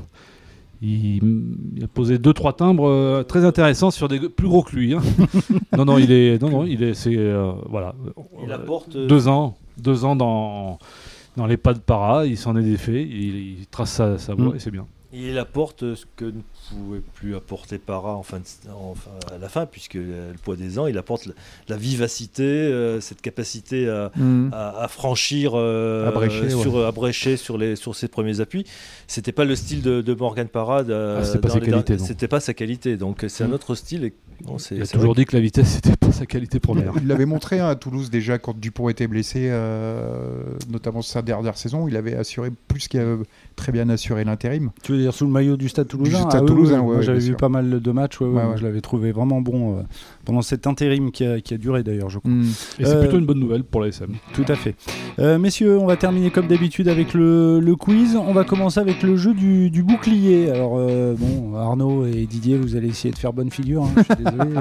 Il, 0.84 1.84
a 1.84 1.88
posé 1.88 2.18
deux 2.18 2.34
trois 2.34 2.54
timbres 2.54 2.90
euh, 2.90 3.24
très 3.24 3.46
intéressants 3.46 3.92
sur 3.92 4.08
des 4.08 4.20
plus 4.30 4.48
gros 4.48 4.64
que 4.64 4.76
lui. 4.76 4.96
Hein. 4.96 5.02
non 5.78 5.86
non 5.86 5.98
il 6.00 6.12
est 6.12 6.42
non 6.42 6.50
non 6.50 6.66
il 6.66 6.82
est 6.82 6.96
c'est 6.96 7.16
euh, 7.16 7.52
voilà 7.70 7.94
il 8.44 8.52
apporte 8.52 8.96
euh, 8.96 9.06
deux 9.06 9.28
ans 9.28 9.56
deux 9.78 10.06
ans 10.06 10.16
dans 10.16 10.80
dans 11.38 11.46
les 11.46 11.58
pas 11.58 11.76
de 11.76 11.80
para 11.80 12.26
il 12.26 12.36
s'en 12.36 12.58
est 12.58 12.64
défait 12.64 13.04
il, 13.04 13.68
trace 13.70 13.92
sa, 13.92 14.18
sa 14.18 14.34
voie 14.34 14.54
mm. 14.54 14.56
et 14.56 14.60
c'est 14.60 14.72
bien. 14.72 14.88
Il 15.14 15.38
apporte 15.38 15.96
ce 15.96 16.06
que 16.16 16.26
ne 16.26 16.42
pouvait 16.70 17.02
plus 17.16 17.36
apporter 17.36 17.78
Para 17.78 18.16
en 18.16 18.24
fin 18.24 18.40
à 19.30 19.38
la 19.38 19.50
fin, 19.50 19.66
puisque 19.66 19.96
le 19.96 20.34
poids 20.42 20.56
des 20.56 20.80
ans, 20.80 20.88
il 20.88 20.98
apporte 20.98 21.28
la, 21.68 21.76
vivacité, 21.76 22.44
euh, 22.44 23.02
cette 23.02 23.22
capacité 23.22 23.90
à, 23.90 24.12
mm. 24.16 24.52
franchir, 24.88 25.52
euh, 25.56 26.30
sur, 26.50 27.38
sur, 27.38 27.58
les, 27.58 27.76
sur 27.76 27.96
ses 27.96 28.08
premiers 28.08 28.40
appuis. 28.40 28.66
C'était 29.08 29.34
pas 29.34 29.44
le 29.44 29.56
style 29.56 29.82
de, 29.82 30.14
Morgan 30.14 30.48
Parra. 30.48 30.84
Ah, 30.90 31.24
c'était 31.24 31.40
pas 31.40 31.50
sa 31.50 31.60
qualité. 31.60 31.98
C'était 31.98 32.28
pas 32.28 32.40
sa 32.40 32.54
qualité. 32.54 32.96
Donc 32.96 33.26
c'est 33.28 33.44
un 33.44 33.50
mm. 33.50 33.54
autre 33.54 33.76
style. 33.76 34.06
Et, 34.06 34.14
il 34.72 34.82
a 34.82 34.88
toujours 34.88 35.16
dit 35.16 35.26
que 35.26 35.36
la 35.36 35.42
vitesse 35.42 35.68
c'était 35.84 35.98
pas 35.98 36.12
sa 36.12 36.26
qualité 36.26 36.60
première. 36.60 36.94
Il 36.98 37.08
l'avait 37.08 37.26
montré 37.26 37.60
hein, 37.60 37.68
à 37.68 37.76
Toulouse 37.76 38.10
déjà 38.10 38.38
quand 38.38 38.58
Dupont 38.58 38.90
était 38.90 39.08
blessé, 39.08 39.48
euh, 39.50 40.44
notamment 40.70 41.02
sa 41.02 41.22
dernière 41.22 41.58
saison. 41.58 41.88
Il 41.88 41.96
avait 41.96 42.16
assuré 42.16 42.50
plus 42.68 42.88
qu'il 42.88 43.00
avait 43.00 43.24
très 43.62 43.72
bien 43.72 43.90
assuré 43.90 44.24
l'intérim. 44.24 44.72
Tu 44.82 44.92
veux 44.92 44.98
dire 44.98 45.14
sous 45.14 45.26
le 45.26 45.32
maillot 45.32 45.56
du 45.56 45.70
Stade 45.70 45.88
Toulousain 45.88 46.28
ah, 46.34 46.42
Toulousain, 46.42 46.84
J'avais 47.02 47.20
vu 47.20 47.36
pas 47.36 47.48
mal 47.48 47.80
de 47.80 47.92
matchs. 47.92 48.18
je 48.20 48.64
l'avais 48.64 48.82
trouvé 48.82 49.12
vraiment 49.12 49.40
bon 49.40 49.78
euh, 49.78 49.82
pendant 50.26 50.42
cet 50.42 50.66
intérim 50.66 51.12
qui 51.12 51.24
a, 51.24 51.40
qui 51.42 51.54
a, 51.54 51.58
duré 51.60 51.84
d'ailleurs, 51.84 52.10
je 52.10 52.18
crois. 52.18 52.32
Hmm. 52.32 52.50
Et 52.80 52.86
c'est 52.86 53.00
plutôt 53.00 53.20
une 53.20 53.28
bonne 53.28 53.40
nouvelle 53.40 53.64
pour 53.64 53.82
la 53.82 53.90
SM. 53.90 54.10
Tout 54.34 54.46
à 54.48 54.56
fait. 54.56 54.74
Euh, 55.20 55.38
messieurs, 55.38 55.78
on 55.78 55.86
va 55.86 55.96
terminer 55.96 56.32
comme 56.32 56.48
d'habitude 56.48 56.88
avec 56.88 57.14
le, 57.14 57.60
le, 57.60 57.76
quiz. 57.76 58.16
On 58.16 58.34
va 58.34 58.44
commencer 58.44 58.80
avec 58.80 59.04
le 59.04 59.16
jeu 59.16 59.36
du, 59.36 59.70
du 59.70 59.84
bouclier. 59.84 60.50
Alors, 60.50 60.74
euh, 60.78 61.14
bon, 61.16 61.56
Arnaud 61.56 62.08
et 62.08 62.26
Didier, 62.26 62.58
vous 62.58 62.76
allez 62.76 62.88
essayer 62.88 63.14
de 63.14 63.20
faire 63.20 63.32
bonne 63.32 63.52
figure. 63.52 63.84
Hein, 63.84 63.92
je 63.98 64.04
suis 64.04 64.24
désolé. 64.24 64.56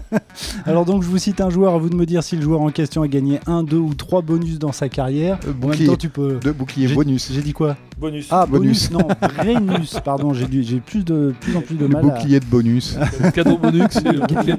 Alors, 0.64 0.86
donc, 0.86 1.02
je 1.02 1.08
vous 1.08 1.18
cite 1.18 1.42
un 1.42 1.50
joueur. 1.50 1.74
À 1.74 1.78
vous 1.78 1.90
de 1.90 1.96
me 1.96 2.06
dire 2.06 2.22
si 2.22 2.36
le 2.36 2.42
joueur 2.42 2.62
en 2.62 2.70
question 2.70 3.02
a 3.02 3.08
gagné 3.08 3.38
un, 3.46 3.62
deux 3.62 3.76
ou 3.76 3.92
trois 3.92 4.22
bonus 4.22 4.58
dans 4.58 4.72
sa 4.72 4.88
carrière. 4.88 5.38
en 5.62 5.66
même 5.66 5.78
temps, 5.86 5.96
tu 5.96 6.08
peux. 6.08 6.38
Deux 6.42 6.52
boucliers 6.52 6.88
bonus. 6.94 7.30
J'ai 7.32 7.42
dit 7.42 7.52
quoi? 7.52 7.76
Bonus. 8.00 8.28
Ah, 8.30 8.46
bonus. 8.46 8.90
non, 8.90 9.06
Brennus, 9.36 10.00
pardon, 10.02 10.32
j'ai 10.32 10.80
plus 10.80 11.04
de 11.04 11.34
plus 11.38 11.54
en 11.54 11.60
plus 11.60 11.76
de 11.76 11.86
mal. 11.86 12.02
Le 12.02 12.08
bouclier 12.08 12.40
de 12.40 12.46
bonus. 12.46 12.96
cadeau 13.34 13.58
bonus. 13.58 13.88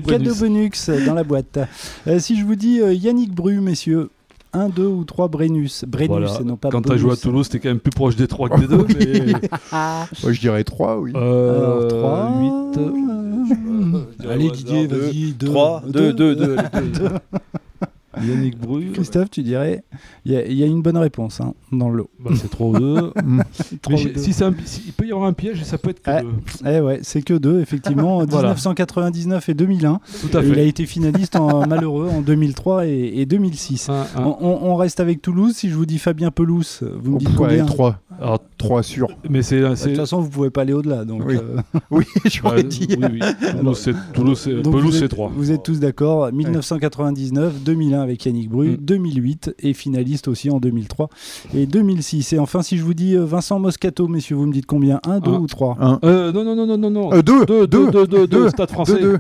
cadeau 0.08 0.36
bonus 0.36 0.90
dans 1.08 1.16
la 1.16 1.24
boîte. 1.24 1.60
Euh, 2.08 2.20
si 2.20 2.40
je 2.40 2.46
vous 2.46 2.56
dis 2.56 2.80
euh, 2.80 2.94
Yannick 2.94 3.34
Bru, 3.34 3.60
messieurs. 3.60 4.10
Un, 4.54 4.68
deux 4.68 4.86
ou 4.86 5.06
trois 5.06 5.30
Brennus. 5.30 5.86
Brennus, 5.88 6.30
et 6.42 6.44
non 6.44 6.58
pas 6.58 6.70
Quand 6.70 6.82
tu 6.82 6.92
as 6.92 6.98
joué 6.98 7.14
à 7.14 7.16
Toulouse, 7.16 7.46
c'était 7.46 7.60
quand 7.60 7.70
même 7.70 7.80
plus 7.80 7.92
proche 7.92 8.18
des 8.18 8.28
trois 8.28 8.50
que 8.50 8.60
des 8.60 8.68
deux. 8.68 8.86
Mais... 9.00 9.32
Moi, 9.72 10.34
je 10.34 10.40
dirais 10.40 10.64
trois, 10.66 11.00
oui. 11.00 11.14
Euh, 11.16 11.88
Alors, 11.90 12.76
8. 12.76 14.28
Allez, 14.30 14.52
Didier, 14.52 14.88
vas-y. 14.88 15.34
3, 15.34 15.84
2, 15.88 16.14
2, 16.14 16.36
2. 16.36 16.56
Yannick 18.22 18.58
Bru. 18.58 18.92
Christophe, 18.94 19.30
tu 19.30 19.44
dirais 19.44 19.84
Il 20.26 20.34
y, 20.34 20.64
a 20.64 20.66
une 20.66 20.82
bonne 20.82 20.98
réponse 20.98 21.40
hein, 21.42 21.54
dans 21.72 21.90
le 21.90 21.98
lot. 21.98 22.10
Bah, 22.20 22.32
c'est 22.36 22.50
trop 22.50 22.78
deux. 22.78 23.14
si 24.16 24.84
il 24.88 24.94
peut 24.94 25.06
y 25.06 25.12
avoir 25.12 25.28
un 25.28 25.34
piège, 25.34 25.64
ça 25.64 25.78
peut 25.78 25.92
être 25.92 26.02
que 26.02 26.22
deux. 26.22 26.34
Eh 26.66 26.82
ouais, 26.82 27.00
c'est 27.04 27.22
que 27.22 27.34
deux, 27.34 27.62
effectivement. 27.62 28.22
1999 28.32 29.50
et 29.50 29.54
2001. 29.54 30.00
Tout 30.22 30.38
à 30.38 30.42
fait. 30.42 30.48
Il 30.48 30.60
a 30.60 30.64
été 30.64 30.86
finaliste 30.86 31.36
en 31.36 31.66
malheureux 31.68 32.10
en 32.10 32.22
2003 32.22 32.88
et, 32.88 33.26
2006. 33.26 33.90
On, 34.18 34.76
reste 34.76 35.00
avec 35.00 35.22
Toulouse. 35.22 35.56
Si 35.56 35.70
je 35.70 35.76
vous 35.76 35.86
dis 35.86 36.00
Fabien 36.00 36.32
Pelouse, 36.32 36.84
vous 37.02 37.12
me 37.14 37.20
dites 37.20 37.36
combien 37.36 37.66
3. 37.66 38.00
Alors, 38.20 38.40
3 38.58 38.84
sûr. 38.84 39.08
Mais 39.30 39.42
c'est, 39.42 39.62
de 39.62 39.76
toute 39.76 39.96
façon, 39.96 40.22
vous 40.22 40.30
pouvez 40.30 40.50
pas 40.50 40.62
aller 40.62 40.74
au-delà. 40.74 41.06
Donc, 41.06 41.24
oui, 41.26 41.38
euh... 41.38 41.62
oui 41.92 42.06
j'aurais 42.26 42.64
dit. 42.64 42.88
Oui, 42.90 43.20
Toulouse, 44.14 44.50
Pelouse, 44.64 45.00
c'est 45.00 45.08
3. 45.08 45.32
Vous 45.36 45.52
êtes 45.52 45.64
tous 45.64 45.80
d'accord. 45.80 46.32
1999, 46.32 47.64
2001 47.64 48.02
avec 48.02 48.26
Yannick 48.26 48.50
Bru, 48.50 48.78
2008 48.80 49.48
mm. 49.48 49.68
et 49.68 49.74
finaliste 49.74 50.28
aussi 50.28 50.50
en 50.50 50.60
2003 50.60 51.10
et 51.56 51.66
2006. 51.66 52.34
Et 52.34 52.40
enfin, 52.40 52.62
si 52.62 52.78
je 52.78 52.84
vous 52.84 52.94
dis 52.94 53.16
euh, 53.16 53.26
Vincent 53.26 53.60
Moscato, 53.60 54.08
messieurs, 54.08 54.36
vous 54.36 54.46
me 54.46 54.54
dites 54.54 54.66
combien? 54.66 55.00
1, 55.06 55.20
2 55.20 55.32
ou 55.32 55.48
3 55.48 56.00
euh, 56.04 56.32
Non, 56.32 56.44
non, 56.44 56.56
non, 56.56 56.66
non, 56.66 56.78
non, 56.78 56.90
non. 56.92 57.10
2, 57.10 57.46
2, 57.46 57.68
2, 57.68 58.08
2, 58.08 58.28
2, 58.28 58.50
Stade 58.50 58.72
français. 58.72 59.02
2, 59.02 59.20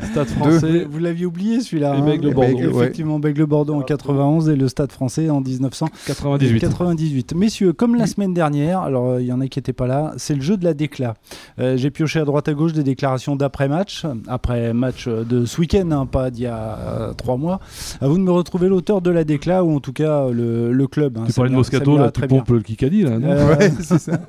Stade 0.00 0.28
français. 0.28 0.86
Vous, 0.88 0.98
l'aviez 0.98 1.26
oublié 1.26 1.60
celui-là. 1.60 1.94
Et 1.94 1.98
hein 1.98 2.04
Bègle 2.04 2.32
Bordeaux. 2.32 2.80
Effectivement, 2.80 3.18
Bègle 3.18 3.44
Bordeaux 3.44 3.74
en 3.74 3.82
91 3.82 4.48
et 4.48 4.56
le 4.56 4.66
Stade 4.68 4.90
français 4.90 5.28
en 5.28 5.42
1998. 5.42 6.60
98. 6.60 7.34
Messieurs, 7.34 7.74
comme 7.74 7.94
la 7.96 8.06
semaine 8.06 8.32
dernière, 8.32 8.80
alors 8.80 9.10
euh, 9.10 9.20
il 9.20 9.26
y 9.26 9.32
en 9.32 9.40
a 9.42 9.48
qui 9.48 9.58
n'étaient 9.58 9.74
pas 9.74 9.86
là, 9.86 10.14
c'est 10.16 10.34
le 10.34 10.40
jeu 10.40 10.56
de 10.56 10.64
la 10.64 10.72
décla. 10.72 11.14
Euh, 11.58 11.76
j'ai 11.76 11.90
pioché 11.90 12.20
à 12.20 12.24
droite 12.24 12.48
à 12.48 12.54
gauche 12.54 12.72
des 12.72 12.82
déclarations 12.82 13.36
d'après-match, 13.36 14.06
après 14.28 14.72
match 14.72 15.08
de 15.08 15.44
ce 15.44 15.60
week-end, 15.60 15.90
hein, 15.90 16.06
pas 16.06 16.30
d'il 16.30 16.44
y 16.44 16.46
a 16.46 16.78
euh, 16.78 17.12
trois 17.12 17.36
mois. 17.36 17.60
À 18.00 18.08
vous 18.08 18.16
de 18.16 18.22
me 18.22 18.32
retrouver 18.32 18.68
l'auteur 18.68 19.02
de 19.02 19.10
la 19.10 19.24
décla 19.24 19.62
ou 19.62 19.76
en 19.76 19.80
tout 19.80 19.92
cas 19.92 20.30
le, 20.30 20.72
le 20.72 20.86
club. 20.86 21.18
Hein, 21.18 21.24
tu 21.26 21.34
parlais 21.34 21.50
de 21.50 21.56
Moscato, 21.56 21.98
là, 21.98 22.10
tu 22.10 22.22
pompes 22.22 22.48
le 22.48 22.60
Kikadi 22.60 23.02
là. 23.02 23.18
Non 23.18 23.28
ouais, 23.28 23.70
ça. 23.80 24.20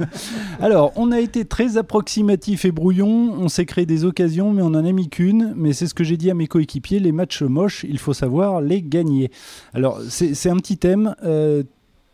alors, 0.59 0.91
on 0.97 1.13
a 1.13 1.21
été 1.21 1.45
très 1.45 1.77
approximatif 1.77 2.65
et 2.65 2.71
brouillon, 2.71 3.33
on 3.39 3.47
s'est 3.47 3.65
créé 3.65 3.85
des 3.85 4.03
occasions, 4.03 4.51
mais 4.51 4.61
on 4.61 4.71
n'en 4.71 4.83
a 4.83 4.91
mis 4.91 5.07
qu'une 5.07 5.52
mais 5.55 5.73
c'est 5.73 5.87
ce 5.87 5.93
que 5.93 6.03
j'ai 6.03 6.17
dit 6.17 6.29
à 6.29 6.33
mes 6.33 6.47
coéquipiers, 6.47 6.99
les 6.99 7.11
matchs 7.11 7.41
moches, 7.41 7.85
il 7.87 7.99
faut 7.99 8.13
savoir 8.13 8.61
les 8.61 8.81
gagner. 8.81 9.31
Alors, 9.73 9.99
c'est 10.09 10.49
un 10.49 10.57
petit 10.57 10.77
thème. 10.77 11.15
Euh, 11.23 11.63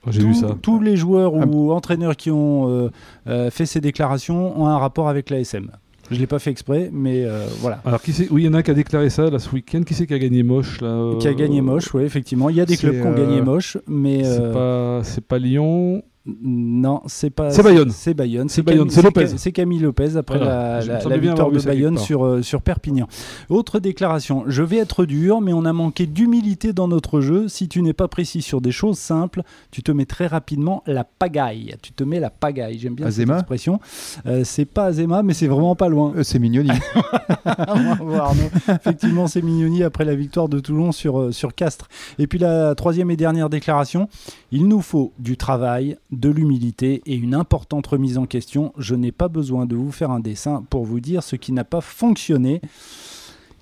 j'ai 0.08 0.22
vu 0.22 0.34
ça. 0.34 0.58
Tous 0.62 0.80
les 0.80 0.96
joueurs 0.96 1.34
ou 1.34 1.72
entraîneurs 1.72 2.16
qui 2.16 2.32
ont 2.32 2.70
euh, 2.70 2.90
euh, 3.28 3.52
fait 3.52 3.66
ces 3.66 3.82
déclarations 3.82 4.60
ont 4.60 4.68
un 4.68 4.78
rapport 4.78 5.10
avec 5.10 5.30
l'ASM. 5.30 5.72
Je 6.10 6.16
ne 6.16 6.22
l'ai 6.22 6.28
pas 6.28 6.40
fait 6.40 6.50
exprès, 6.50 6.90
mais 6.92 7.26
voilà. 7.60 7.82
Alors, 7.86 8.02
qui 8.02 8.12
oui, 8.32 8.44
il 8.44 8.46
y 8.46 8.50
en 8.50 8.56
a 8.56 8.64
qui 8.64 8.72
a 8.72 8.74
déclaré 8.74 9.10
ça 9.12 9.30
là, 9.30 9.38
ce 9.38 9.52
week-end. 9.52 9.84
Qui 9.84 9.94
c'est 9.94 10.08
qui 10.08 10.14
a 10.14 10.20
gagné 10.20 10.42
moche 10.42 10.82
là, 10.82 11.14
Qui 11.20 11.28
a 11.28 11.34
gagné 11.34 11.62
moche, 11.62 11.94
oui, 11.94 12.04
effectivement. 12.04 12.50
Il 12.50 12.56
y 12.56 12.62
a 12.62 12.66
des 12.66 12.78
clubs 12.78 13.00
qui 13.00 13.08
ont 13.08 13.14
gagné 13.14 13.42
moche, 13.42 13.78
mais. 13.88 14.24
C'est 14.24 14.52
pas, 14.52 15.02
pas 15.28 15.38
Lyon. 15.38 16.04
Non, 16.26 17.02
c'est 17.08 17.30
pas. 17.30 17.50
C'est 17.50 17.64
Bayonne. 17.64 17.92
C'est 17.92 18.14
Bayonne. 18.14 18.50
C'est 18.50 18.62
Bayonne. 18.62 18.90
C'est 18.90 19.02
Lopez. 19.02 19.38
C'est 19.38 19.54
Camille 19.54 19.80
Lopez 19.80 20.18
après 20.18 20.38
la, 20.38 20.80
victoire 21.18 21.50
de 21.50 21.62
Bayonne 21.62 21.98
sur, 21.98 22.26
euh, 22.26 22.42
sur 22.42 22.62
Perpignan. 22.62 23.08
Autre 23.50 23.80
déclaration. 23.80 24.44
Je 24.48 24.62
vais 24.62 24.78
être 24.78 25.06
dur, 25.06 25.40
mais 25.40 25.54
on 25.54 25.64
a 25.64 25.72
manqué 25.72 26.06
d'humilité 26.06 26.74
dans 26.74 26.90
notre 26.90 27.22
jeu. 27.22 27.48
Si 27.48 27.70
tu 27.70 27.82
n'es 27.82 27.94
pas 27.94 28.10
précis 28.10 28.42
sur 28.42 28.60
des 28.60 28.72
choses 28.72 28.98
simples, 28.98 29.44
tu 29.72 29.82
te 29.82 29.92
mets 29.92 30.06
très 30.06 30.28
rapidement 30.28 30.84
la 30.86 31.06
pagaille. 31.06 31.76
Tu 31.82 31.94
te 31.94 32.04
mets 32.04 32.20
la 32.20 32.30
pagaille. 32.30 32.80
J'aime 32.80 32.96
bien 32.96 33.10
cette 33.10 33.30
expression. 33.30 33.80
Euh, 34.26 34.44
c'est 34.44 34.66
pas 34.66 34.86
Azema, 34.86 35.24
mais 35.24 35.34
c'est 35.34 35.48
vraiment 35.48 35.76
pas 35.76 35.88
loin. 35.88 36.14
Euh, 36.18 36.24
c'est 36.24 36.40
Mignoni. 36.40 36.70
Effectivement, 38.68 39.28
c'est 39.28 39.42
Mignoni 39.42 39.84
après 39.84 40.04
la 40.04 40.16
victoire 40.16 40.50
de 40.50 40.60
Toulon 40.60 40.92
sur, 40.92 41.34
sur 41.34 41.56
Castres. 41.56 41.88
Et 42.18 42.28
puis 42.28 42.40
la 42.40 42.76
troisième 42.76 43.10
et 43.10 43.16
dernière 43.16 43.50
déclaration. 43.50 44.10
Il 44.52 44.68
nous 44.68 44.82
faut 44.82 45.14
du 45.20 45.38
travail 45.38 45.98
de 46.12 46.30
l'humilité 46.30 47.02
et 47.06 47.16
une 47.16 47.36
importante 47.36 47.88
remise 47.88 48.18
en 48.18 48.26
question. 48.26 48.74
Je 48.78 48.96
n'ai 48.96 49.12
pas 49.12 49.28
besoin 49.28 49.66
de 49.66 49.76
vous 49.76 49.92
faire 49.92 50.12
un 50.12 50.20
dessin 50.20 50.64
pour 50.70 50.86
vous 50.86 51.00
dire 51.00 51.24
ce 51.24 51.36
qui 51.36 51.52
n'a 51.52 51.64
pas 51.64 51.82
fonctionné. 51.82 52.62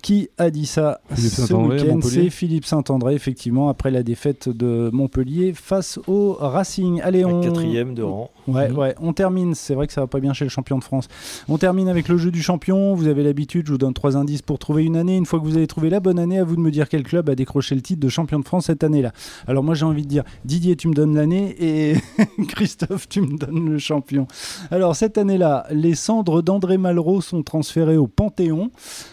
Qui 0.08 0.30
a 0.38 0.48
dit 0.48 0.64
ça 0.64 1.02
ce 1.14 1.52
week-end? 1.52 2.00
C'est 2.00 2.30
Philippe 2.30 2.64
Saint-André, 2.64 3.12
effectivement, 3.12 3.68
après 3.68 3.90
la 3.90 4.02
défaite 4.02 4.48
de 4.48 4.88
Montpellier 4.90 5.52
face 5.52 6.00
au 6.06 6.32
Racing. 6.32 7.02
Allez, 7.02 7.26
on... 7.26 7.42
Quatrième 7.42 7.92
de 7.92 8.04
rang. 8.04 8.30
Ouais, 8.46 8.70
ouais, 8.70 8.94
on 9.02 9.12
termine. 9.12 9.54
C'est 9.54 9.74
vrai 9.74 9.86
que 9.86 9.92
ça 9.92 10.00
va 10.00 10.06
pas 10.06 10.20
bien 10.20 10.32
chez 10.32 10.46
le 10.46 10.48
champion 10.48 10.78
de 10.78 10.84
France. 10.84 11.08
On 11.46 11.58
termine 11.58 11.88
avec 11.88 12.08
le 12.08 12.16
jeu 12.16 12.30
du 12.30 12.40
champion. 12.40 12.94
Vous 12.94 13.06
avez 13.06 13.22
l'habitude, 13.22 13.66
je 13.66 13.72
vous 13.72 13.76
donne 13.76 13.92
trois 13.92 14.16
indices 14.16 14.40
pour 14.40 14.58
trouver 14.58 14.84
une 14.84 14.96
année. 14.96 15.14
Une 15.14 15.26
fois 15.26 15.40
que 15.40 15.44
vous 15.44 15.58
avez 15.58 15.66
trouvé 15.66 15.90
la 15.90 16.00
bonne 16.00 16.18
année, 16.18 16.38
à 16.38 16.44
vous 16.44 16.56
de 16.56 16.62
me 16.62 16.70
dire 16.70 16.88
quel 16.88 17.02
club 17.02 17.28
a 17.28 17.34
décroché 17.34 17.74
le 17.74 17.82
titre 17.82 18.00
de 18.00 18.08
champion 18.08 18.38
de 18.38 18.46
France 18.46 18.64
cette 18.64 18.84
année-là. 18.84 19.12
Alors 19.46 19.62
moi 19.62 19.74
j'ai 19.74 19.84
envie 19.84 20.04
de 20.04 20.08
dire, 20.08 20.24
Didier, 20.46 20.76
tu 20.76 20.88
me 20.88 20.94
donnes 20.94 21.14
l'année 21.14 21.54
et 21.60 21.96
Christophe, 22.48 23.10
tu 23.10 23.20
me 23.20 23.36
donnes 23.36 23.68
le 23.68 23.78
champion. 23.78 24.26
Alors 24.70 24.96
cette 24.96 25.18
année-là, 25.18 25.66
les 25.70 25.94
cendres 25.94 26.40
d'André 26.40 26.78
Malraux 26.78 27.20
sont 27.20 27.42
transférées 27.42 27.98
au 27.98 28.06
Panthéon. 28.06 28.70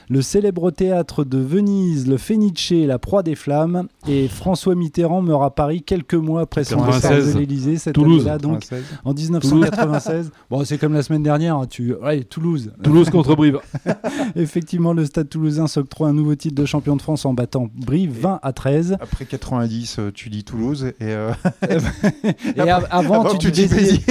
Le 0.09 0.21
célèbre 0.21 0.71
théâtre 0.71 1.23
de 1.23 1.37
Venise, 1.37 2.07
le 2.07 2.17
Fenice, 2.17 2.71
la 2.71 2.99
proie 2.99 3.23
des 3.23 3.35
flammes. 3.35 3.87
Et 4.07 4.27
François 4.27 4.75
Mitterrand 4.75 5.21
meurt 5.21 5.43
à 5.43 5.49
Paris 5.49 5.81
quelques 5.81 6.15
mois 6.15 6.41
après 6.41 6.63
son 6.63 6.77
départ 6.85 7.11
de 7.11 7.37
l'Élysée. 7.37 7.77
Cette 7.77 7.97
année-là, 7.97 8.37
donc 8.37 8.63
en 9.03 9.13
1996. 9.13 10.31
bon, 10.49 10.63
c'est 10.63 10.77
comme 10.77 10.93
la 10.93 11.03
semaine 11.03 11.23
dernière. 11.23 11.57
Hein, 11.57 11.67
tu... 11.69 11.93
Ouais, 11.95 12.23
Toulouse. 12.23 12.71
Toulouse 12.83 13.09
contre 13.09 13.35
Brive. 13.35 13.59
Effectivement, 14.35 14.93
le 14.93 15.05
Stade 15.05 15.29
Toulousain 15.29 15.67
s'octroie 15.67 16.07
un 16.07 16.13
nouveau 16.13 16.35
titre 16.35 16.55
de 16.55 16.65
champion 16.65 16.95
de 16.95 17.01
France 17.01 17.25
en 17.25 17.33
battant 17.33 17.69
Brive 17.75 18.19
20 18.21 18.39
à 18.41 18.53
13. 18.53 18.97
Après 18.99 19.25
90, 19.25 19.97
euh, 19.99 20.11
tu 20.13 20.29
dis 20.29 20.43
Toulouse 20.43 20.85
et, 20.85 20.93
euh, 21.01 21.31
et 22.55 22.59
avant, 22.89 23.35
tu, 23.35 23.51
dis 23.51 23.67
Béziers. 23.67 24.01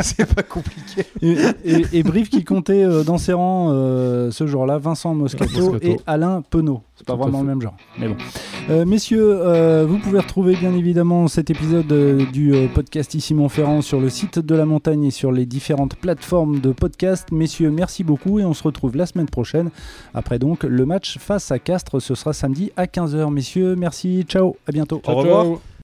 c'est 0.00 0.34
pas 0.34 0.42
compliqué. 0.42 1.04
Et, 1.22 2.02
Brive 2.02 2.28
qui 2.28 2.44
comptait 2.44 2.84
euh, 2.84 3.04
dans 3.04 3.18
ses 3.18 3.32
rangs 3.32 3.70
ce 4.30 4.46
jour-là, 4.46 4.78
Vincent 4.96 5.14
Moscato, 5.14 5.76
et 5.82 5.98
Alain 6.06 6.42
Penaud. 6.48 6.80
C'est 6.94 7.06
pas 7.06 7.16
vraiment 7.16 7.42
le 7.42 7.46
même 7.48 7.60
genre. 7.60 7.76
Mais 7.98 8.08
bon. 8.08 8.16
messieurs, 8.86 9.84
vous 9.84 9.98
pouvez 9.98 10.20
retrouver 10.20 10.56
bien 10.56 10.72
évidemment 10.72 11.28
cet 11.28 11.50
épisode 11.50 11.92
du 12.32 12.54
podcast 12.74 13.12
Ici 13.12 13.34
Montferrand 13.34 13.82
sur 13.82 14.00
le 14.00 14.08
site 14.08 14.38
de 14.38 14.54
la 14.54 14.64
montagne 14.64 15.04
et 15.04 15.10
sur 15.10 15.32
les 15.32 15.44
différentes 15.44 15.96
plateformes 15.96 16.60
de 16.60 16.72
podcast. 16.72 17.28
Messieurs, 17.30 17.70
merci 17.70 18.04
beaucoup 18.04 18.38
et 18.38 18.46
on 18.46 18.54
se 18.54 18.62
retrouve 18.62 18.96
la 18.96 19.04
semaine 19.04 19.28
prochaine. 19.28 19.68
Après 20.14 20.38
donc 20.38 20.62
le 20.62 20.86
match 20.86 21.18
face 21.18 21.50
à 21.50 21.58
Castres, 21.58 22.00
ce 22.00 22.14
sera 22.14 22.32
samedi 22.32 22.72
à 22.78 22.86
15h. 22.86 23.30
Messieurs, 23.30 23.76
merci, 23.76 24.24
ciao, 24.26 24.56
à 24.66 24.72
bientôt. 24.72 25.02
Au 25.06 25.14
revoir. 25.14 25.58